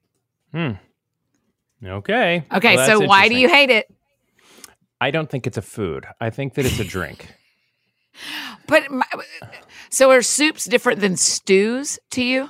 [0.52, 0.74] Hmm.
[1.84, 2.44] Okay.
[2.54, 3.92] Okay, Well, so why do you hate it?
[5.00, 6.06] I don't think it's a food.
[6.20, 7.34] I think that it's a drink.
[8.66, 9.06] But my,
[9.90, 12.48] so are soups different than stews to you?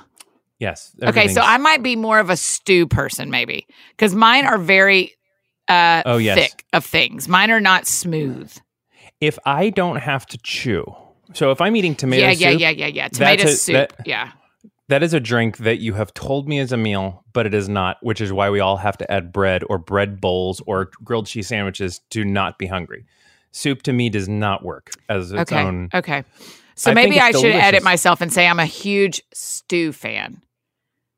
[0.57, 0.91] Yes.
[1.01, 5.13] Okay, so I might be more of a stew person, maybe, because mine are very
[5.69, 6.37] uh, Oh, yes.
[6.37, 7.27] thick of things.
[7.27, 8.51] Mine are not smooth.
[9.21, 10.85] If I don't have to chew,
[11.33, 13.07] so if I'm eating tomato yeah, soup, yeah, yeah, yeah, yeah.
[13.09, 13.73] Tomato a- soup.
[13.73, 14.31] that- yeah.
[14.87, 17.69] that is a drink that you have told me is a meal, but it is
[17.69, 21.27] not, which is why we all have to add bread or bread bowls or grilled
[21.27, 23.05] cheese sandwiches to not be hungry.
[23.51, 25.61] Soup to me does not work as its Okay.
[25.61, 25.89] own.
[25.93, 26.23] Okay.
[26.75, 30.41] So I maybe I should edit myself and say I'm a huge stew fan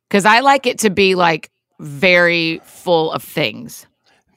[0.10, 3.86] because I like it to be like very full of things.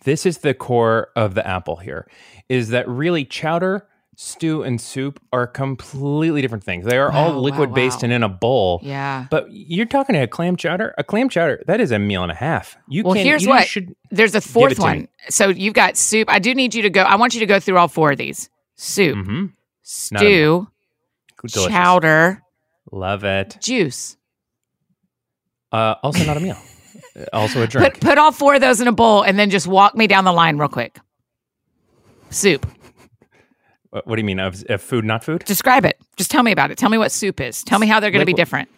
[0.05, 2.07] This is the core of the apple here
[2.49, 3.87] is that really chowder,
[4.17, 6.85] stew, and soup are completely different things.
[6.85, 8.05] They are Wow, all liquid wow, based wow.
[8.05, 8.81] and in a bowl.
[8.83, 9.27] Yeah.
[9.31, 10.95] But you're talking a clam chowder.
[10.99, 12.77] A clam chowder that is a meal and a half.
[12.88, 13.25] You Well, can.
[13.25, 13.95] here's you what- should.
[14.11, 15.09] There's a fourth one.
[15.31, 16.29] So you've got soup.
[16.31, 17.03] I do need you to go.
[17.03, 19.47] I want you to go through all four of these soup, Mm-hmm.
[19.83, 20.69] stew,
[21.49, 22.43] chowder,
[22.93, 23.57] Love it.
[23.61, 24.17] juice.
[25.73, 26.57] Uh, also not a meal.
[27.33, 27.94] Also a drink.
[27.94, 30.24] Put put all four of those in a bowl and then just walk me down
[30.24, 30.98] the line real quick.
[32.31, 32.66] Soup.
[33.90, 34.40] what, do you mean?
[34.40, 35.44] Of, of food, not food?
[35.44, 36.00] Describe it.
[36.16, 36.79] Just tell me about it.
[36.79, 37.62] Tell me what soup is.
[37.62, 38.68] Tell me how they're going to be different.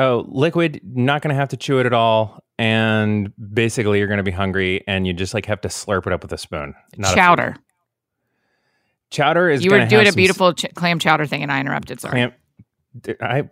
[0.00, 0.80] Oh, liquid.
[0.82, 2.42] Not going to have to chew it at all.
[2.58, 6.12] And basically, you're going to be hungry, and you just like have to slurp it
[6.12, 6.74] up with a spoon.
[6.96, 7.14] Not a.
[7.14, 7.56] Chowder.
[9.10, 9.64] Chowder is.
[9.64, 12.00] You were doing a beautiful ch- clam chowder thing and I interrupted.
[12.00, 12.12] Sorry.
[12.12, 12.32] clam.
[13.20, 13.48] I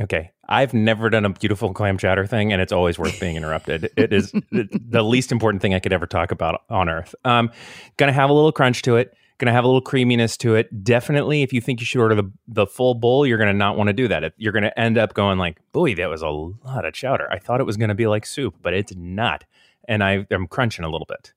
[0.00, 0.30] okay.
[0.48, 3.90] I've never done a beautiful clam chowder thing, and it's always worth being interrupted.
[3.96, 7.14] It is the, least important thing I could ever talk about on earth.
[7.24, 7.50] Um,
[7.96, 9.14] gonna have a little crunch to it.
[9.38, 10.84] Gonna have a little creaminess to it.
[10.84, 13.88] Definitely, if you think you should order the the full bowl, you're gonna not want
[13.88, 14.32] to do that.
[14.36, 17.60] You're gonna end up going like, "Boy, that was a lot of chowder." I thought
[17.60, 19.44] it was gonna be like soup, but it's not.
[19.86, 21.32] And I, I am crunching a little bit.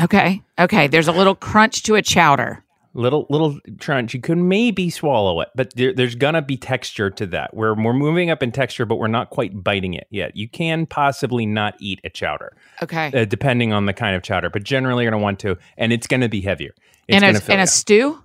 [0.00, 0.42] Okay.
[0.58, 0.88] Okay.
[0.88, 2.64] There's a little crunch to a chowder.
[2.94, 4.14] Little little crunch.
[4.14, 7.54] You could maybe swallow it, but there, there's gonna be texture to that.
[7.54, 10.36] We're we're moving up in texture, but we're not quite biting it yet.
[10.36, 13.10] You can possibly not eat a chowder, Okay.
[13.12, 16.06] uh, depending on the kind of chowder, but generally you're gonna want to, and it's
[16.06, 16.74] gonna be heavier.
[17.08, 18.22] It's and a, and a stew?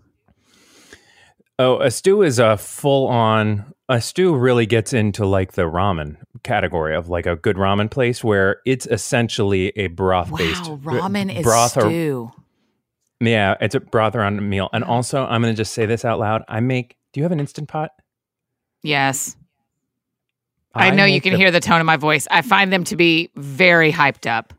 [1.58, 3.74] oh, a stew is a full on.
[3.92, 8.24] A stew really gets into like the ramen category of like a good ramen place
[8.24, 10.80] where it's essentially a broth based Wow.
[10.84, 12.32] Ramen is broth or stew.
[13.20, 14.70] Yeah, it's a broth around a meal.
[14.72, 16.44] And also, I'm going to just say this out loud.
[16.48, 17.92] I make, do you have an Instant Pot?
[18.82, 19.36] Yes.
[20.74, 22.28] I, know you can the- hear the tone of my voice.
[22.32, 24.54] I find them to be very hyped up.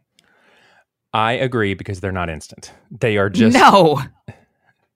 [1.13, 2.73] I agree because they're not instant.
[2.91, 4.01] They are just, no.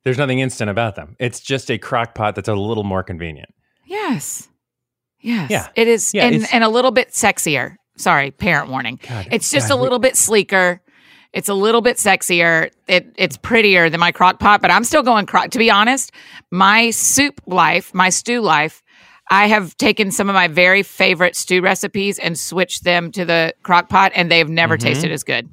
[0.04, 1.16] there's nothing instant about them.
[1.18, 3.52] It's just a crock pot that's a little more convenient.
[3.86, 4.48] Yes.
[5.20, 5.50] Yes.
[5.50, 5.68] Yeah.
[5.74, 6.12] It is.
[6.14, 7.76] Yeah, and, and a little bit sexier.
[7.96, 9.00] Sorry, parent warning.
[9.08, 10.82] God, It's just God, a little bit sleeker.
[11.34, 12.70] It's a little bit sexier.
[12.86, 15.50] It, it's prettier than my crock pot, but I'm still going crock.
[15.50, 16.12] To be honest,
[16.52, 18.82] my soup life, my stew life,
[19.30, 23.52] I have taken some of my very favorite stew recipes and switched them to the
[23.64, 24.82] crock pot, and they've never Mhm.
[24.82, 25.48] tasted as good.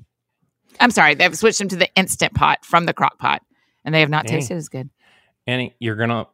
[0.80, 3.42] I'm sorry, they've switched them to the instant pot from the crock pot,
[3.84, 4.38] and they have not Dang.
[4.40, 4.90] tasted as good.
[5.48, 6.28] Annie, you're going to,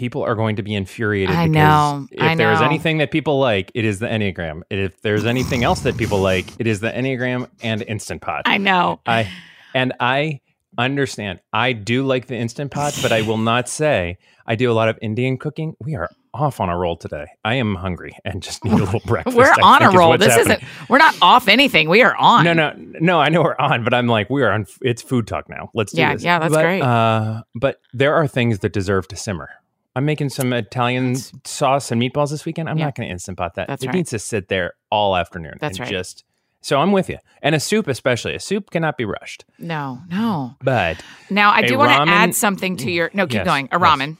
[0.00, 1.36] people are going to be infuriated.
[1.36, 2.64] I because know, If I there's know.
[2.66, 4.62] anything that people like, it is the Enneagram.
[4.70, 8.42] If there's anything else that people like, it is the Enneagram and Instant Pot.
[8.46, 9.00] I know.
[9.06, 9.30] I,
[9.74, 10.40] And I
[10.78, 11.40] understand.
[11.52, 14.88] I do like the instant pot, but I will not say I do a lot
[14.88, 15.74] of Indian cooking.
[15.80, 17.26] We are off on a roll today.
[17.44, 19.36] I am hungry and just need a little breakfast.
[19.36, 20.16] We're I on a think is roll.
[20.16, 20.56] This happening.
[20.58, 20.88] isn't.
[20.88, 21.88] We're not off anything.
[21.90, 22.44] We are on.
[22.44, 23.20] No, no, no.
[23.20, 24.66] I know we're on, but I'm like, we are on.
[24.80, 25.70] It's food talk now.
[25.74, 26.22] Let's do Yeah, this.
[26.24, 26.80] yeah, that's But, great.
[26.82, 29.50] Uh, but there are things that deserve to simmer.
[29.96, 32.68] I'm making some Italian sauce and meatballs this weekend.
[32.68, 32.86] I'm Yeah.
[32.86, 33.66] not going to instant pot that.
[33.68, 33.96] That's it right.
[33.96, 35.54] needs to sit there all afternoon.
[35.60, 35.90] That's and right.
[35.90, 36.24] Just
[36.62, 37.18] so I'm with you.
[37.42, 39.44] And a soup, especially a soup, cannot be rushed.
[39.58, 40.54] No, no.
[40.62, 43.10] But Now I do want to add something to your.
[43.14, 43.68] No, keep Yes, going.
[43.72, 43.82] A yes.
[43.82, 44.16] ramen.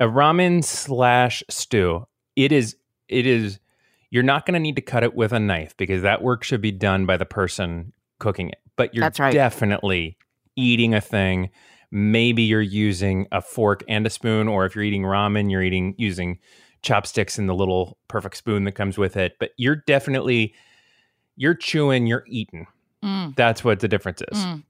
[0.00, 2.76] a ramen slash stew, it is.
[3.08, 3.60] It is.
[4.10, 6.60] You're not going to need to cut it with a knife because that work should
[6.60, 8.58] be done by the person cooking it.
[8.76, 9.32] But you're That's right.
[9.32, 10.16] definitely
[10.56, 11.50] eating a thing.
[11.94, 15.94] Maybe you're using a fork and a spoon, or if you're eating ramen, you're eating
[15.98, 16.38] using
[16.82, 19.34] chopsticks and the little perfect spoon that comes with it.
[19.38, 20.54] But you're definitely
[21.36, 22.66] you're chewing, you're eating.
[23.04, 24.38] Mm, That's what the difference is.
[24.38, 24.62] mm.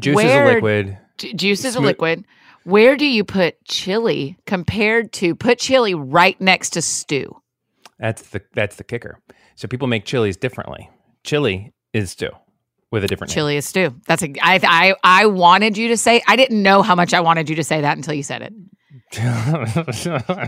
[0.00, 0.98] Juice Where- is a liquid.
[1.18, 2.24] Ju- Juice is a liquid.
[2.64, 7.36] Where do you put chili compared to put chili right next to stew?
[7.98, 9.20] That's the that's the kicker.
[9.54, 10.88] So people make chilies differently.
[11.24, 12.30] Chili is stew
[12.94, 13.34] with a different name.
[13.34, 13.94] Chili is stew.
[14.06, 14.32] That's a.
[14.42, 16.22] I I I wanted you to say.
[16.26, 18.52] I didn't know how much I wanted you to say that until you said it.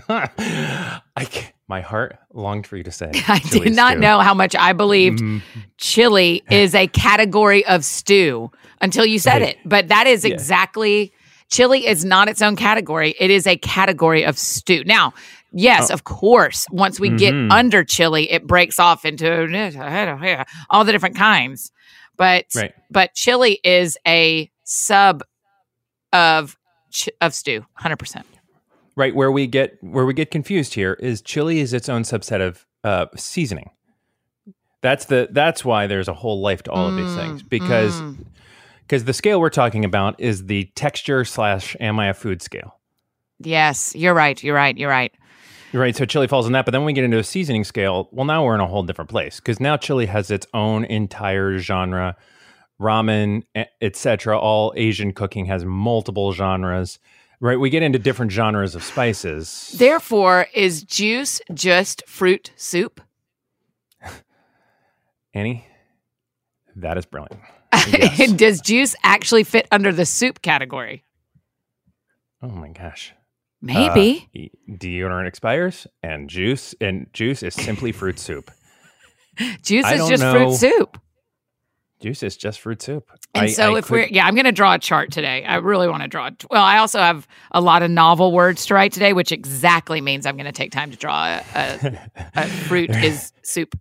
[0.08, 1.28] I
[1.68, 3.10] my heart longed for you to say.
[3.28, 4.00] I did not stew.
[4.00, 5.42] know how much I believed Mhm.
[5.78, 9.50] chili is a category of stew until you said Right.
[9.50, 9.58] it.
[9.64, 10.32] But that is Yeah.
[10.34, 11.12] exactly
[11.50, 13.14] chili is not its own category.
[13.18, 14.82] It is a category of stew.
[14.84, 15.12] Now,
[15.52, 15.94] yes, Oh.
[15.94, 17.52] of course, once we get Mhm.
[17.52, 19.26] under chili, it breaks off into
[20.70, 21.70] all the different kinds.
[22.16, 22.72] But Right.
[22.90, 25.22] but chili is a sub
[26.12, 26.56] of
[26.90, 28.26] ch- of stew, hundred percent.
[28.96, 32.40] Right where we get where we get confused here is chili is its own subset
[32.40, 33.70] of uh, seasoning.
[34.82, 38.24] That's the that's why there's a whole life to all of these things because Mm.
[38.82, 42.78] because the scale we're talking about is the texture slash am I a food scale.
[43.38, 44.42] Yes, you're right.
[44.42, 44.76] You're right.
[44.78, 45.12] You're right.
[45.72, 48.08] Right, so chili falls in that, but then when we get into a seasoning scale,
[48.12, 51.58] well, now we're in a whole different place because now chili has its own entire
[51.58, 52.16] genre.
[52.80, 53.42] Ramen,
[53.80, 54.38] etc.
[54.38, 56.98] All Asian cooking has multiple genres.
[57.40, 59.74] Right, we get into different genres of spices.
[59.78, 63.00] Therefore, is juice just fruit soup?
[65.34, 65.66] Annie,
[66.76, 67.40] that is brilliant.
[67.88, 68.32] Yes.
[68.32, 71.04] Does juice actually fit under the soup category?
[72.42, 73.12] Oh my gosh.
[73.62, 74.28] Maybe.
[74.36, 78.50] Uh, deodorant expires, and juice and juice is simply fruit soup.
[79.62, 80.32] juice is just know.
[80.32, 81.00] fruit soup.
[82.00, 83.10] Juice is just fruit soup.
[83.34, 85.44] And I- so I if could- we're yeah, I'm going to draw a chart today.
[85.44, 86.30] I really want to draw.
[86.50, 90.26] Well, I also have a lot of novel words to write today, which exactly means
[90.26, 93.74] I'm going to take time to draw a, a, a fruit is soup.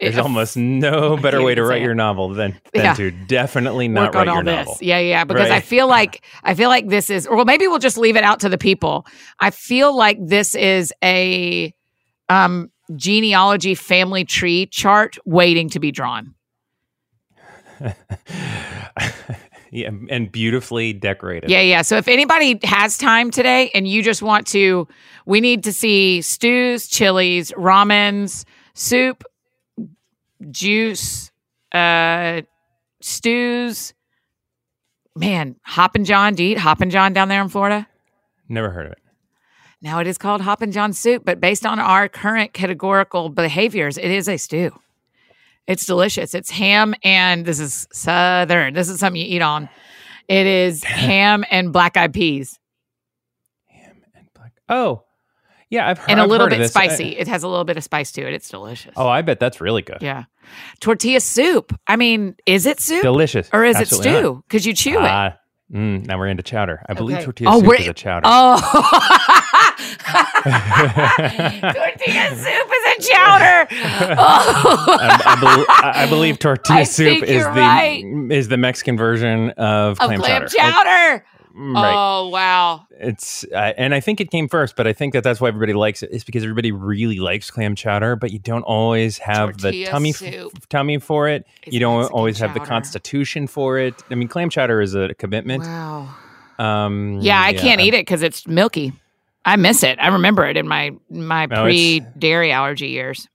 [0.00, 2.94] There's almost no better way to write your novel than, than Yeah.
[2.94, 4.66] to definitely not work write on all your this.
[4.66, 4.78] novel.
[4.80, 5.24] Yeah, yeah.
[5.24, 8.24] Because I feel like I feel like this is, well, maybe we'll just leave it
[8.24, 9.06] out to the people.
[9.40, 11.72] I feel like this is a
[12.28, 16.34] um, genealogy family tree chart waiting to be drawn.
[19.70, 21.50] yeah, and beautifully decorated.
[21.50, 21.82] Yeah, yeah.
[21.82, 24.86] So if anybody has time today and you just want to,
[25.26, 29.24] we need to see stews, chilies, ramens, soup,
[30.50, 31.30] juice,
[31.72, 32.42] uh,
[33.00, 33.94] stews.
[35.16, 36.34] Man, Hoppin' John.
[36.34, 37.86] Do you eat Hoppin' John down there in Florida?
[38.48, 38.98] Never heard of it.
[39.80, 44.10] Now it is called Hoppin' John soup, but based on our current categorical behaviors, it
[44.10, 44.72] is a stew.
[45.66, 46.34] It's delicious.
[46.34, 48.74] It's ham and this is southern.
[48.74, 49.68] This is something you eat on.
[50.26, 52.58] It is ham and black eyed peas
[53.68, 54.52] Ham and black.
[54.68, 55.04] Oh,
[55.70, 56.10] yeah, I've heard.
[56.10, 56.74] and a I've little bit this.
[56.76, 57.16] I- spicy.
[57.16, 58.34] it has a little bit of spice to it.
[58.34, 58.92] It's delicious.
[58.96, 59.98] oh, I bet that's really good.
[60.00, 60.24] yeah.
[60.80, 61.78] Tortilla soup.
[61.86, 63.48] I mean, is it soup Delicious.
[63.52, 64.42] or is Absolutely it stew?
[64.48, 65.10] Because you chew it.
[65.10, 65.36] Ah,
[65.72, 66.82] mm, now we're into chowder.
[66.88, 68.22] I believe tortilla Oh, soup we're- is a chowder.
[68.26, 68.60] Oh.
[70.54, 73.66] Tortilla soup is a chowder.
[74.16, 74.98] Oh.
[75.00, 78.02] I, I, bel- I- I believe tortilla I soup is the right.
[78.30, 80.56] is the Mexican version of, of clam, clam chowder.
[80.56, 81.24] chowder.
[81.56, 81.94] Right.
[81.96, 82.86] Oh wow.
[82.90, 85.72] It's uh, and I think it came first, but I think that that's why everybody
[85.72, 86.10] likes it.
[86.10, 86.16] it.
[86.16, 90.10] Is because everybody really likes clam chowder, but you don't always have Tortilla the tummy
[90.10, 91.46] f- tummy for it.
[91.64, 94.02] is you don't Mexican always have the constitution for it.
[94.10, 95.62] I mean, clam chowder is a commitment.
[95.62, 96.08] Wow.
[96.58, 98.92] Um, Yeah, I can't eat it because it's milky.
[99.44, 99.98] I miss it.
[100.00, 103.28] I remember it in my my No, pre dairy allergy years.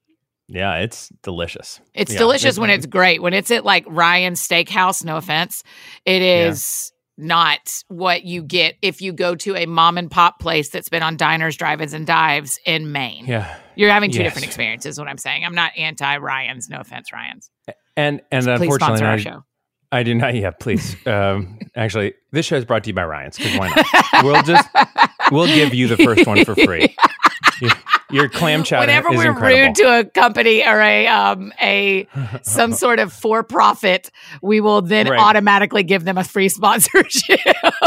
[0.47, 1.79] Yeah, it's delicious.
[1.93, 3.21] It's Yeah, delicious it- when it's great.
[3.21, 5.63] When it's at like Ryan's Steakhouse, no offense,
[6.05, 10.69] it is not what you get if you go to a mom and pop place
[10.69, 13.25] that's been on diners, drive-ins, and dives in Maine.
[13.25, 14.27] Yeah, You're having two Yes.
[14.27, 14.97] different experiences.
[14.97, 16.69] What I'm saying, I'm not anti Ryan's.
[16.69, 17.51] No offense, Ryan's.
[17.97, 19.43] and and Please unfortunately, I, show.
[19.91, 20.59] I do not yet.
[20.59, 23.37] Please, um, actually, this show is brought to you by Ryan's.
[23.37, 24.23] Because why not?
[24.23, 24.67] We'll just
[25.31, 26.95] we'll give you the first one for free.
[27.61, 27.71] Your,
[28.11, 29.65] your clam chowder Whenever we're incredible.
[29.67, 32.07] rude to a company or a um a
[32.43, 35.19] some sort of for profit, we will then Right.
[35.19, 37.39] automatically give them a free sponsorship.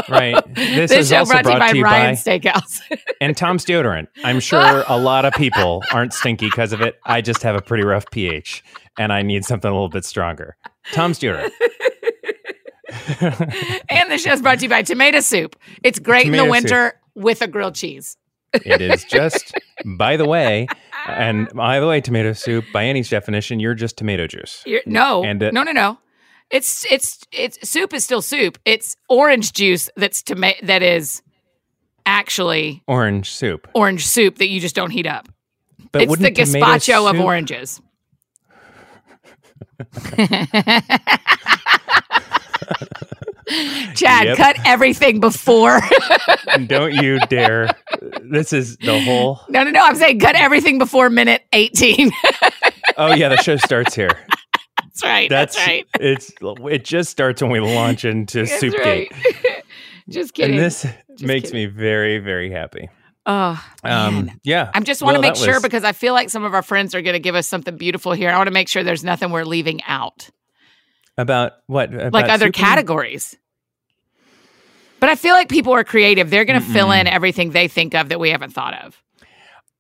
[0.09, 0.35] right.
[0.55, 2.81] This, This is show also brought to you by Ryan Steakhouse.
[3.21, 4.09] and Tom's deodorant.
[4.25, 6.99] I'm sure a lot of people aren't stinky because of it.
[7.05, 8.63] I just have a pretty rough pH,
[8.99, 10.57] and I need something a little bit stronger.
[10.93, 11.51] Tom's deodorant.
[13.89, 15.57] and the show's brought to you by Tomato Soup.
[15.83, 16.65] It's great in Tomato the soup.
[16.65, 18.17] winter with a grilled cheese.
[18.55, 20.67] It is just, by the way,
[21.07, 22.65] and by the way, tomato soup.
[22.73, 24.63] By any definition, you're just tomato juice.
[24.67, 25.99] You're, no, And, uh, no, no, no.
[26.51, 28.59] It's it's it's soup is still soup.
[28.65, 31.23] It's orange juice that's toma- that is
[32.05, 33.69] actually Orange soup.
[33.75, 35.29] orange soup that you just don't heat up.
[35.93, 37.81] But it's the tomato gazpacho of soup- oranges.
[43.95, 44.37] Chad, Yep.
[44.37, 45.81] cut everything before.
[46.67, 47.71] Don't you dare!
[48.23, 49.41] This is the whole.
[49.49, 49.81] no, no, no.
[49.85, 52.11] I'm saying cut everything before minute 18.
[52.99, 54.11] Oh yeah, the show starts here.
[54.77, 55.31] that's right.
[55.31, 55.87] That's, right.
[55.99, 59.63] It's it just starts when we launch into That's Soupgate, right.
[60.11, 60.57] just kidding.
[60.57, 60.85] and this
[61.23, 61.55] makes kidding.
[61.55, 62.91] me very very happy.
[63.25, 64.41] oh, Um, man.
[64.45, 66.61] yeah, I just want to make sure was- because I feel like some of our
[66.63, 68.29] friends are going to give us something beautiful here.
[68.31, 70.29] I want to make sure there's nothing we're leaving out,
[71.23, 73.37] about what about like other categories.
[75.01, 76.31] But I feel like people are creative.
[76.31, 79.03] They're going to fill in everything they think of that we haven't thought of.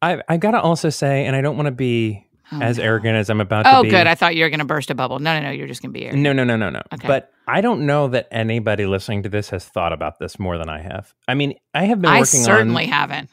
[0.00, 2.84] I I gotta also say, and I don't want to be Oh, as no.
[2.84, 3.88] arrogant as I'm about Oh, to be.
[3.88, 4.06] good.
[4.06, 5.20] I thought you were going to burst a bubble.
[5.20, 5.50] No, no, no.
[5.52, 6.12] You're just going to be here.
[6.12, 6.82] No, no, no, no, no.
[6.92, 7.06] Okay.
[7.08, 10.68] But I don't know that anybody listening to this has thought about this more than
[10.68, 11.14] I have.
[11.26, 13.30] I mean, I have been I working certainly on haven't.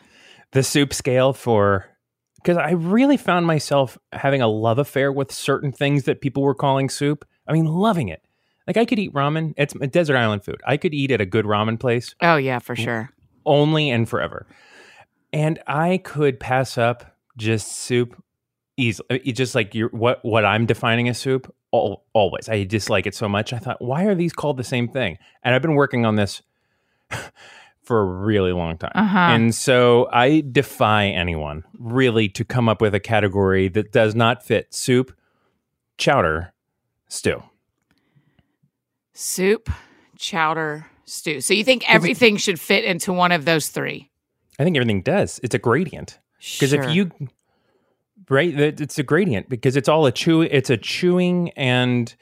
[0.54, 1.86] the soup scale for
[2.38, 6.56] because I really found myself having a love affair with certain things that people were
[6.56, 7.26] calling soup.
[7.50, 8.22] I mean, loving it.
[8.68, 9.54] Like I could eat ramen.
[9.58, 10.62] It's a desert island food.
[10.66, 13.10] I could eat at a good ramen place Oh, yeah, for sure.
[13.46, 14.46] only and forever.
[15.34, 18.22] And I could pass up just soup
[18.78, 19.20] easily.
[19.20, 21.54] Just like you're, what what I'm defining as soup.
[21.74, 23.54] Al always, I dislike it so much.
[23.54, 25.18] I thought, why are these called the same thing?
[25.44, 26.42] And I've been working on this
[27.84, 28.92] for a really long time.
[28.96, 29.18] Uh-huh.
[29.18, 34.44] And so I defy anyone really to come up with a category that does not
[34.44, 35.16] fit soup,
[35.98, 36.54] chowder,
[37.10, 37.43] stew.
[39.13, 39.69] Soup,
[40.17, 41.41] chowder, stew.
[41.41, 44.10] So you think everything should fit into one of those three?
[44.58, 45.39] I think everything does.
[45.43, 46.19] It's a gradient.
[46.38, 46.84] Because Sure.
[46.84, 47.12] if you
[48.30, 50.41] right, it's a gradient because it's all a chew.
[50.43, 52.15] It's a chewing and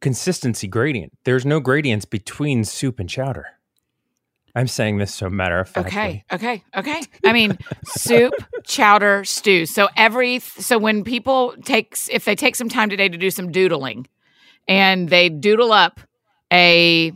[0.00, 1.12] consistency gradient.
[1.24, 3.46] There's no gradients between soup and chowder.
[4.54, 5.90] I'm saying this so matter of factly.
[5.90, 7.02] Okay, okay, okay.
[7.24, 8.34] I mean, soup,
[8.64, 9.66] chowder, stew.
[9.66, 13.50] So every so when people takes if they take some time today to do some
[13.52, 14.06] doodling,
[14.68, 16.00] and they doodle up
[16.52, 17.12] a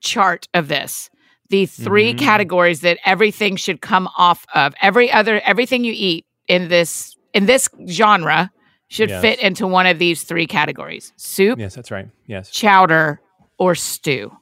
[0.00, 1.10] chart of this,
[1.50, 2.18] the 3 Mhm.
[2.18, 4.74] categories that everything should come off of.
[4.80, 8.50] Every other everything you eat in this in this genre
[8.88, 9.20] should Yes.
[9.20, 12.08] fit into one of these three categories: soup, Yes, that's right.
[12.26, 12.50] Yes.
[12.50, 13.20] chowder,
[13.58, 14.32] or stew.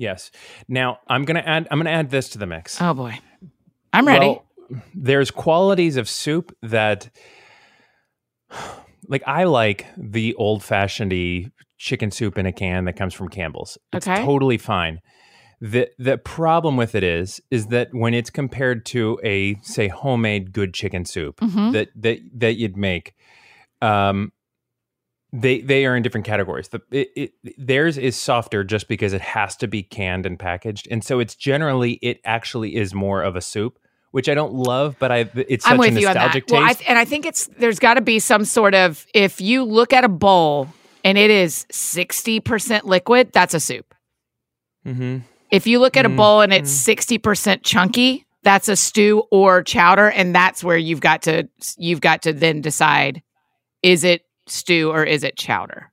[0.00, 0.30] Yes.
[0.66, 1.68] Now I'm gonna add.
[1.70, 2.80] I'm gonna add this to the mix.
[2.80, 3.18] Oh boy,
[3.92, 4.26] I'm ready.
[4.26, 4.44] Well,
[4.94, 7.10] there's qualities of soup that,
[9.08, 11.12] like, I like the old fashioned
[11.76, 13.76] chicken soup in a can that comes from Campbell's.
[13.92, 14.24] It's Okay.
[14.24, 15.00] totally fine.
[15.60, 20.52] The the problem with it is is that when it's compared to a say homemade
[20.54, 21.72] good chicken soup Mhm.
[21.72, 23.12] that that that you'd make,
[23.82, 24.32] um,
[25.32, 26.68] they they are in different categories.
[26.68, 30.88] The it, it, theirs is softer just because it has to be canned and packaged,
[30.90, 33.78] and so it's generally it actually is more of a soup,
[34.10, 36.24] which I don't love, but I it's such I'm a with you on that.
[36.24, 39.40] nostalgic Well, I and I think it's there's got to be some sort of if
[39.40, 40.68] you look at a bowl
[41.04, 43.94] and it is 60% liquid, that's a soup.
[44.86, 45.18] mm-hmm.
[45.50, 49.62] If you look at a Mm, bowl and it's 60% chunky, that's a stew or
[49.62, 53.22] chowder and that's where you've got to you've got to then decide
[53.82, 55.90] is it stew or is it chowder?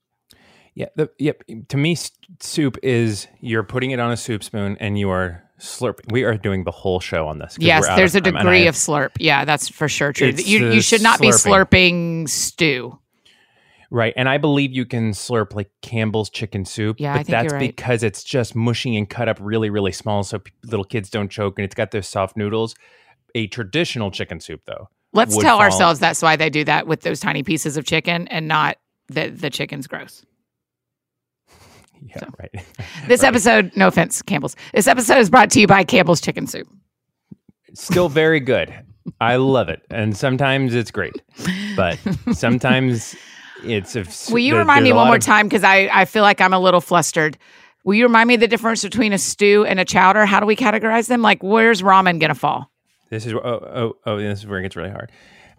[0.75, 1.43] Yeah, the, yep.
[1.69, 1.97] To me,
[2.39, 6.11] soup is you're putting it on a soup spoon and you are slurping.
[6.11, 7.57] We are doing the whole show on this.
[7.59, 9.11] Yes, there's a time, and I degree of slurp.
[9.19, 10.29] Yeah, that's for sure true.
[10.29, 12.25] You you should not be slurping.
[12.25, 12.99] slurping stew.
[13.89, 16.97] right, and I believe you can slurp like Campbell's chicken soup.
[16.99, 17.59] Yeah, but that's right.
[17.59, 21.29] because it's just mushy and cut up really, really small, so p- little kids don't
[21.29, 22.75] choke, and it's got those soft noodles.
[23.33, 27.01] A traditional chicken soup, though, Let's tell fall- ourselves that's why they do that with
[27.01, 28.77] those tiny pieces of chicken and not
[29.09, 30.23] that the chicken's gross.
[32.01, 32.51] yeah, So, right.
[33.07, 33.27] This Right.
[33.29, 34.55] episode, no offense, Campbell's.
[34.73, 36.67] This episode is brought to you by Campbell's Chicken Soup.
[37.73, 38.73] still very good.
[39.21, 41.13] I love it, and sometimes it's great,
[41.77, 41.97] but
[42.33, 43.15] sometimes
[43.63, 46.23] it's a, Will you there- remind me one more of- time because I, I feel
[46.23, 47.37] like I'm a little flustered.
[47.85, 50.25] Will you remind me the difference between a stew and a chowder?
[50.25, 51.21] How do we categorize them?
[51.21, 52.69] Like, where's ramen gonna fall?
[53.09, 54.17] This is oh oh oh.
[54.17, 55.11] This is where it gets really hard.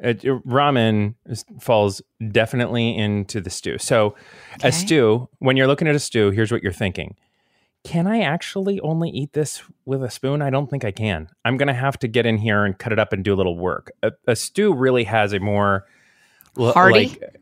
[0.02, 0.12] Uh,
[0.46, 3.78] ramen is, falls definitely into the stew.
[3.78, 4.14] So,
[4.58, 4.68] Okay.
[4.68, 5.28] a stew.
[5.40, 7.16] When you're looking at a stew, here's what you're thinking:
[7.84, 10.40] Can I actually only eat this with a spoon?
[10.42, 11.28] I don't think I can.
[11.44, 13.56] I'm gonna have to get in here and cut it up and do a little
[13.58, 13.90] work.
[14.02, 15.86] A, a stew really has a more
[16.58, 17.08] l- Hearty?
[17.08, 17.34] like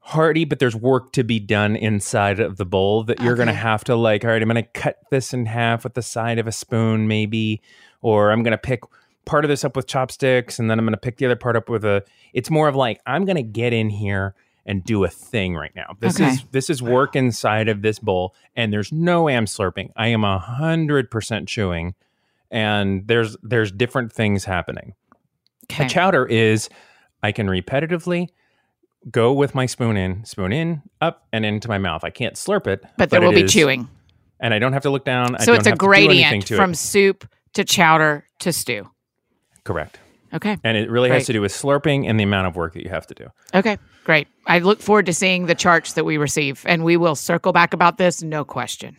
[0.00, 3.84] hearty, but there's work to be done inside of the bowl that you're gonna have
[3.84, 4.24] to like.
[4.24, 7.62] All right, I'm gonna cut this in half with the side of a spoon, maybe,
[8.00, 8.80] or I'm gonna pick
[9.24, 11.56] part of this up with chopsticks and then I'm going to pick the other part
[11.56, 14.34] up with a it's more of like I'm going to get in here
[14.66, 15.96] and do a thing right now.
[16.00, 16.30] This Okay.
[16.30, 19.90] is this is work inside of this bowl and there's no am slurping.
[19.96, 21.94] I am a 100% chewing
[22.50, 24.94] and there's there's different things happening.
[25.70, 25.86] Okay.
[25.86, 26.68] A chowder is
[27.22, 28.28] I can repetitively
[29.10, 32.04] go with my spoon in, spoon in, up and into my mouth.
[32.04, 33.88] I can't slurp it, but there will be is- chewing.
[34.40, 35.34] and I don't have to look down.
[35.36, 36.08] I So don't it's a have to do anything
[36.40, 36.76] gradient from it.
[36.76, 38.88] soup to chowder to stew.
[39.64, 39.98] Correct.
[40.34, 40.56] Okay.
[40.64, 42.88] And it really has to do with slurping and the amount of work that you
[42.88, 43.26] have to do.
[43.54, 43.76] Okay.
[44.04, 44.28] Great.
[44.46, 47.74] I look forward to seeing the charts that we receive, and we will circle back
[47.74, 48.96] about this, no question.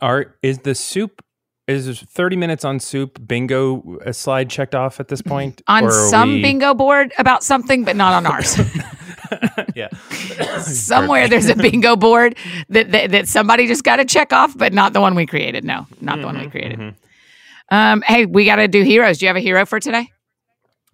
[0.00, 1.22] Are is the soup
[1.68, 5.30] is 30 minutes on soup bingo a slide checked off at this mm-hmm.
[5.30, 5.62] point?
[5.68, 8.58] On some we- bingo board about something, but not on ours.
[9.74, 9.88] yeah.
[10.60, 12.36] Somewhere there's a bingo board
[12.68, 15.64] that, that that somebody just got to check off, but not the one we created.
[15.64, 16.78] No, not the one Mm-hmm, we created.
[16.78, 17.03] Mm-hmm.
[17.70, 19.18] Um, hey, we got to do heroes.
[19.18, 20.08] Do you have a hero for today?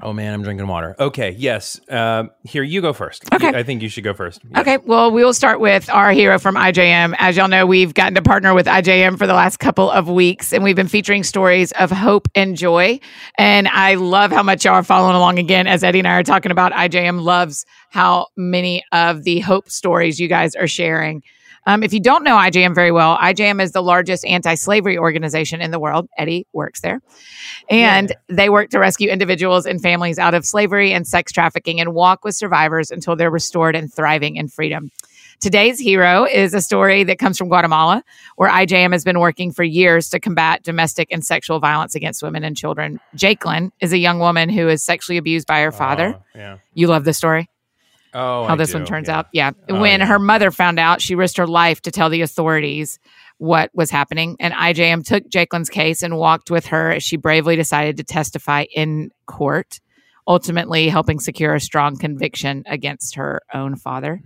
[0.03, 0.97] Oh man, I'm drinking water.
[0.99, 1.79] Okay, yes.
[1.91, 3.23] Um, here you go first.
[3.35, 3.49] Okay.
[3.49, 4.41] I think you should go first.
[4.51, 4.61] Yeah.
[4.61, 7.15] Okay, well, we will start with our hero from IJM.
[7.19, 10.55] As y'all know, we've gotten to partner with IJM for the last couple of weeks,
[10.55, 12.99] and we've been featuring stories of hope and joy.
[13.37, 16.23] And I love how much y'all are following along again as Eddie and I are
[16.23, 16.73] talking about.
[16.73, 21.23] IJM loves how many of the hope stories you guys are sharing.
[21.67, 25.61] Um, if you don't know IJM very well, IJM is the largest anti slavery organization
[25.61, 26.09] in the world.
[26.17, 27.01] Eddie works there.
[27.69, 31.95] And they work to rescue individuals and families out of slavery and sex trafficking and
[31.95, 34.91] walk with survivors until they're restored and thriving in freedom.
[35.41, 38.05] Today's hero is a story that comes from Guatemala,
[38.37, 42.45] where IJM has been working for years to combat domestic and sexual violence against women
[42.45, 43.01] and children.
[43.17, 46.17] Jakelin is a young woman who is sexually abused by her father.
[46.19, 46.59] Oh, yeah.
[46.75, 47.49] You love the story?
[48.13, 49.19] Oh, how I this do, one turns yeah.
[49.19, 49.27] out.
[49.33, 49.51] Yeah.
[49.69, 50.07] Oh, when yeah.
[50.07, 52.99] her mother found out, she risked her life to tell the authorities
[53.39, 54.37] what was happening.
[54.41, 58.65] And IJM took Jakelin's case and walked with her as she bravely decided to testify
[58.75, 59.81] in court,
[60.27, 64.21] ultimately helping secure a strong conviction against her own father.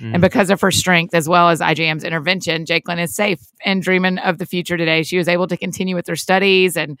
[0.00, 0.14] Mm.
[0.14, 4.18] And because of her strength, as well as IJM's intervention, Jakelin is safe and dreaming
[4.18, 5.02] of the future today.
[5.02, 6.98] She was able to continue with her studies and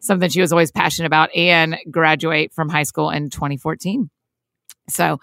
[0.00, 4.10] something she was always passionate about and graduate from high school in 2014.
[4.88, 5.18] So uh,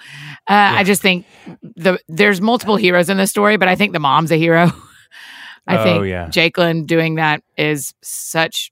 [0.47, 1.25] I just think
[1.61, 4.71] the there's multiple heroes in this story, but I think the mom's a hero.
[5.67, 6.27] I Oh, think yeah.
[6.29, 8.71] Jakelin doing that is such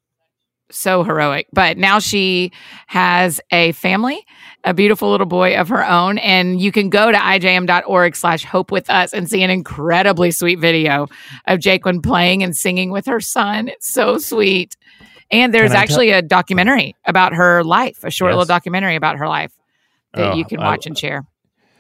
[0.71, 1.47] so heroic.
[1.53, 2.51] But now she
[2.87, 4.25] has a family,
[4.63, 8.71] a beautiful little boy of her own, and you can go to ijm.org slash hope
[8.71, 11.07] with us and see an incredibly sweet video
[11.45, 13.67] of Jakelin playing and singing with her son.
[13.69, 14.75] It's so sweet.
[15.31, 18.37] And there's actually a documentary about her life, a short Yes.
[18.37, 19.51] little documentary about her life
[20.13, 21.23] that Oh, you can I- watch and share.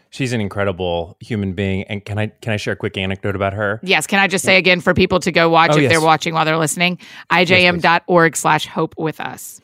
[0.09, 1.83] She's an incredible human being.
[1.83, 3.81] And can I can I share a quick anecdote about her?
[3.83, 4.07] Yes.
[4.07, 5.91] Can I just say again for people to go watch Oh, if yes.
[5.91, 6.95] they're watching while they're listening?
[6.95, 7.49] please.
[7.49, 9.59] IJM.org slash hope with us.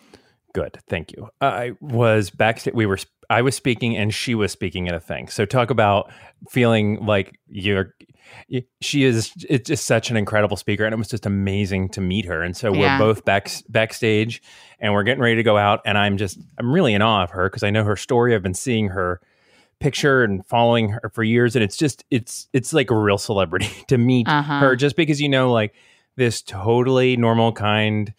[0.53, 1.30] Good, thank you.
[1.41, 2.74] I was backstage.
[2.74, 2.99] We were.
[3.30, 5.30] I was speaking, and she was speaking at a thing.
[5.30, 6.11] So talk about
[6.51, 7.95] feeling like you're.
[8.81, 9.31] She is.
[9.49, 12.41] It's just such an incredible speaker, and it was just amazing to meet her.
[12.41, 12.97] And so Yeah.
[12.97, 14.41] we're both back backstage,
[14.79, 15.81] and we're getting ready to go out.
[15.86, 16.38] And I'm just.
[16.57, 18.36] I'm really in awe of her because I know her story.
[18.36, 19.19] I've been seeing her
[19.79, 22.03] picture and following her for years, and it's just.
[22.11, 22.47] It's.
[22.53, 24.59] It's like a real celebrity to meet Uh-huh.
[24.59, 25.73] her just because you know like
[26.15, 28.13] this totally normal kind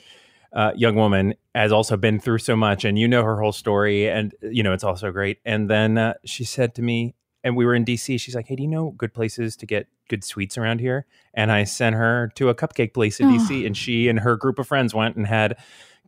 [0.53, 4.09] uh, young woman has also been through so much and you know her whole story
[4.09, 7.65] and you know it's also great and then uh, she said to me and we
[7.65, 10.57] were in dc she's like hey do you know good places to get good sweets
[10.59, 14.21] around here and i sent her to a cupcake place in dc and she and
[14.21, 15.57] her group of friends went and had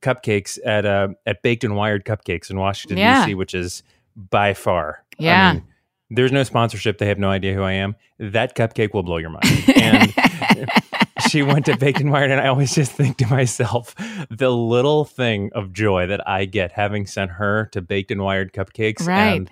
[0.02, 3.26] cupcakes at uh, at baked and wired cupcakes in washington Yeah.
[3.26, 3.82] dc which is
[4.16, 5.52] by far I Yeah.
[5.54, 5.64] mean,
[6.10, 9.30] there's no sponsorship they have no idea who i am that cupcake will blow your
[9.30, 9.44] mind
[9.76, 10.14] and
[11.30, 13.94] she went to Baked and Wired, and I always just think to myself,
[14.30, 18.52] the little thing of joy that I get having sent her to Baked and Wired
[18.52, 19.36] cupcakes, Right.
[19.36, 19.50] and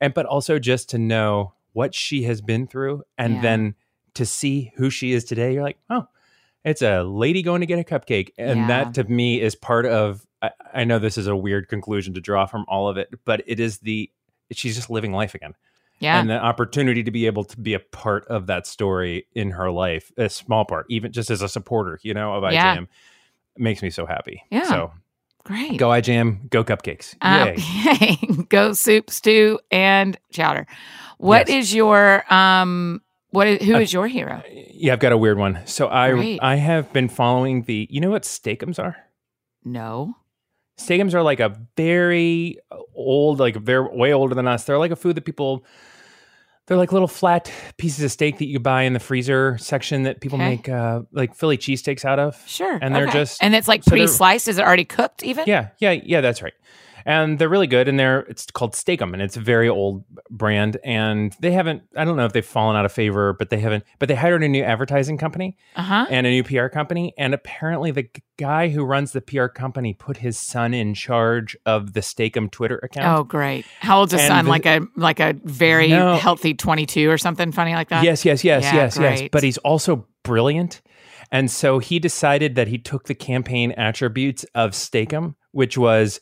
[0.00, 3.42] and but also just to know what she has been through, and Yeah.
[3.42, 3.74] then
[4.14, 5.52] to see who she is today.
[5.54, 6.06] You're like, oh,
[6.64, 8.66] it's a lady going to get a cupcake, and Yeah.
[8.66, 10.24] that to me is part of.
[10.40, 13.42] I, I know this is a weird conclusion to draw from all of it, but
[13.46, 14.10] it is the
[14.52, 15.54] she's just living life again.
[16.00, 16.20] Yeah.
[16.20, 19.68] and the opportunity to be able to be a part of that story in her
[19.68, 22.84] life, a small part, even just as a supporter, you know, of IJM, Yeah.
[23.56, 24.44] makes me so happy.
[24.48, 24.62] Yeah.
[24.62, 24.92] So
[25.48, 25.78] Great.
[25.78, 27.14] go IJM, go cupcakes.
[27.24, 28.42] Yay.
[28.50, 30.66] go soup, stew, and chowder.
[31.16, 31.74] What is Yes.
[31.74, 33.00] your um?
[33.30, 34.42] what is, who is Uh, your hero?
[34.72, 35.60] Yeah, I've got a weird one.
[35.64, 36.38] So I Great.
[36.42, 37.86] I have been following the.
[37.90, 38.96] You know what steak-umms are?
[39.64, 40.14] No.
[40.76, 42.58] Steak-umms are like a very
[42.94, 44.64] old, like they're way older than us.
[44.64, 45.64] They're like a food that people.
[46.68, 50.20] They're like little flat pieces of steak that you buy in the freezer section that
[50.20, 50.48] people Okay.
[50.50, 52.40] make uh, like Philly cheesesteaks out of.
[52.46, 52.78] Sure.
[52.80, 53.20] And they're okay.
[53.20, 54.46] just- and it's like so they're- pre-sliced.
[54.48, 55.22] Is it already cooked?
[55.24, 55.44] Even.
[55.46, 56.20] Yeah, yeah, yeah.
[56.20, 56.52] That's right.
[57.04, 57.88] And they're really good.
[57.88, 60.76] And they're it's called Steak-umm, and it's a very old brand.
[60.84, 61.82] And they haven't.
[61.96, 63.84] I don't know if they've fallen out of favor, but they haven't.
[63.98, 66.06] But they hired a new advertising company Uh huh.
[66.10, 67.14] and a new PR company.
[67.18, 71.92] And apparently, the guy who runs the PR company put his son in charge of
[71.92, 73.18] the Steak-umm Twitter account.
[73.18, 73.64] Oh, great.
[73.80, 74.44] How old's his son?
[74.44, 76.16] the- like a like a very No.
[76.16, 78.04] healthy twenty-two or something funny like that.
[78.04, 79.28] yes, yes, yes, Yeah, yes, yes.
[79.32, 80.82] But he's also brilliant.
[81.30, 86.20] And so he decided that he took the campaign attributes of Steak-umm, which was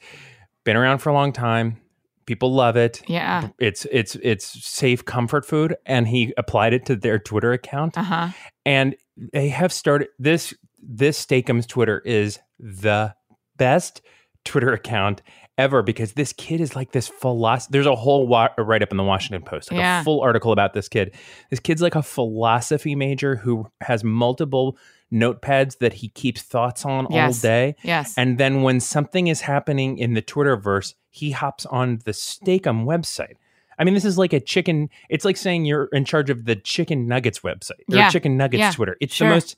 [0.67, 1.81] been around for a long time.
[2.27, 3.03] People love it.
[3.07, 3.49] Yeah.
[3.59, 8.03] it's it's it's safe comfort food and he applied it to their twitter account Uh
[8.03, 8.29] huh.
[8.67, 8.97] and
[9.33, 10.53] they have started this
[10.83, 13.15] this steak-umms twitter is the
[13.57, 14.03] best
[14.45, 15.23] twitter account
[15.57, 18.97] ever because this kid is like this philosophy there's a whole wa- write up in
[18.97, 20.01] the washington post like Yeah.
[20.01, 21.15] a full article about this kid
[21.51, 24.77] this kid's like a philosophy major who has multiple
[25.17, 27.37] notepads that he keeps thoughts on Yes.
[27.39, 28.15] all day Yes.
[28.19, 33.35] and then when something is happening in the Twitterverse, he hops on the Steak-umm website.
[33.79, 34.89] I mean, this is like a chicken.
[35.11, 38.11] It's like saying you're in charge of the chicken nuggets website or Yeah.
[38.11, 38.71] chicken nuggets Yeah.
[38.73, 38.97] Twitter.
[39.01, 39.29] It's Sure.
[39.29, 39.57] the most.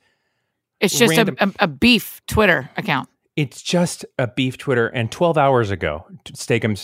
[0.81, 3.09] it's just a, random- a, a beef Twitter account.
[3.35, 4.87] It's just a beef Twitter.
[4.89, 6.75] And 12 hours ago, t- Steak-umm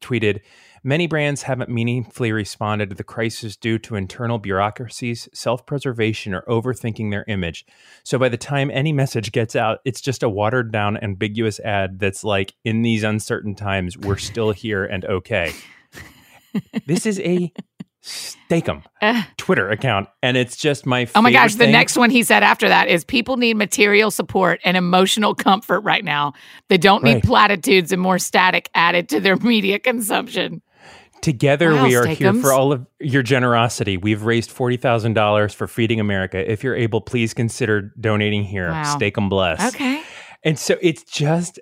[0.00, 0.40] tweeted,
[0.82, 7.10] "Many brands haven't meaningfully responded to the crisis due to internal bureaucracies, self-preservation, or overthinking
[7.10, 7.66] their image.
[8.04, 12.24] So by the time any message gets out, it's just a watered-down, ambiguous ad that's
[12.24, 15.52] like, in these uncertain times, we're still here and okay."
[16.86, 17.52] this is a
[18.00, 19.22] Steak-umm Eh.
[19.36, 21.06] Twitter account, and it's just my.
[21.14, 21.72] Oh my gosh, the thing.
[21.72, 26.04] next one he said after that is people need material support and emotional comfort right
[26.04, 26.32] now.
[26.68, 30.62] They don't need platitudes and more static added to their media consumption.
[31.20, 33.96] Together, Wow, we are here for all of your generosity.
[33.96, 36.50] We've raised forty thousand dollars for Feeding America.
[36.50, 38.70] If you're able, please consider donating here.
[38.70, 38.96] Wow.
[38.98, 39.74] them, bless.
[39.74, 40.02] Okay.
[40.44, 41.58] And so it's just,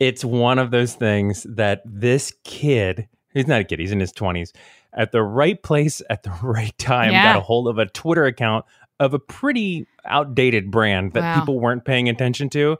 [0.00, 4.12] it's one of those things that this kid, he's not a kid, he's in his
[4.12, 4.52] twenties,
[4.92, 7.34] at the right place at the right time, Yeah.
[7.34, 8.64] got a hold of a Twitter account
[8.98, 11.38] of a pretty outdated brand that Wow.
[11.40, 12.76] people weren't paying attention to,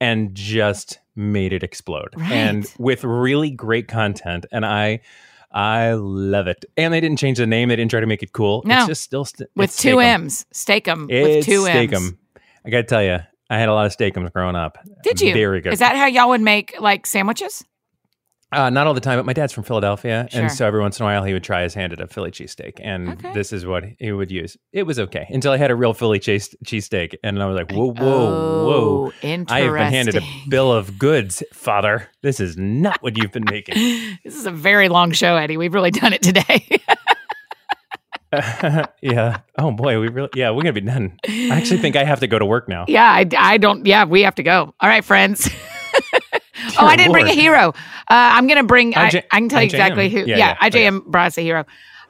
[0.00, 2.10] and just made it explode.
[2.16, 2.30] Right.
[2.32, 5.00] And with really great content, and I.
[5.54, 6.64] I love it.
[6.76, 7.68] And they didn't change the name.
[7.68, 8.62] They didn't try to make it cool.
[8.66, 8.78] No.
[8.78, 10.00] It's just still st- With two Steak-umm.
[10.00, 10.46] M's.
[10.52, 11.68] Stake 'em with two M's.
[11.68, 12.18] Steak-umm.
[12.66, 14.78] I got to tell you, I had a lot of Steak-umms growing up.
[15.04, 15.32] Did you?
[15.32, 15.72] Very good.
[15.72, 17.64] Is that how y'all would make like sandwiches?
[18.54, 20.42] Uh, not all the time, but my dad's from Philadelphia, Sure.
[20.42, 22.30] and so every once in a while he would try his hand at a Philly
[22.30, 23.32] cheesesteak, and Okay.
[23.34, 24.56] this is what he would use.
[24.72, 27.72] It was okay until I had a real Philly cheese cheesesteak, and I was like,
[27.72, 29.12] "Whoa, whoa, whoa!
[29.12, 29.44] Oh.
[29.48, 32.08] I have been handed a bill of goods, Father.
[32.22, 33.74] This is not what you've been making."
[34.24, 35.56] This is a very long show, Eddie.
[35.56, 36.66] We've really done it today.
[39.02, 39.38] yeah.
[39.58, 40.30] Oh boy, we really.
[40.34, 41.18] Yeah, we're gonna be done.
[41.28, 42.84] I actually think I have to go to work now.
[42.88, 43.86] yeah, I, I don't.
[43.86, 44.74] Yeah, we have to go.
[44.80, 45.48] All right, friends.
[46.78, 47.68] oh, I didn't bring a hero.
[47.68, 47.72] Uh,
[48.08, 49.72] I'm going to bring, I, IJ I can tell you IJM.
[49.74, 50.18] exactly who.
[50.20, 51.64] Yeah, Yeah, yeah, IJM brought us a hero.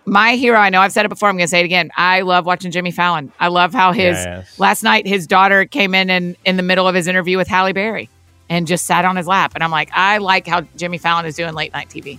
[0.06, 1.28] My hero, I know I've said it before.
[1.30, 1.90] I'm going to say it again.
[1.96, 3.32] I love watching Jimmy Fallon.
[3.40, 4.58] I love how his Yes.
[4.58, 7.72] last night his daughter came in and in the middle of his interview with Halle
[7.72, 8.10] Berry
[8.50, 9.52] and just sat on his lap.
[9.54, 12.18] And I'm like, I like how Jimmy Fallon is doing late night TV.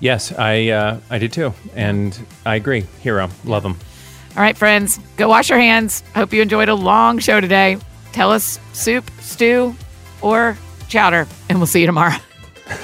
[0.00, 2.86] Yes, I uh, I did too, and I agree.
[3.02, 3.76] Hero, love him.
[4.36, 6.02] All right, friends, go wash your hands.
[6.14, 7.76] Hope you enjoyed a long show today.
[8.12, 9.76] Tell us soup, stew,
[10.20, 10.56] or
[10.92, 12.14] chowder, and we'll see you tomorrow.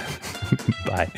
[0.86, 1.10] Bye.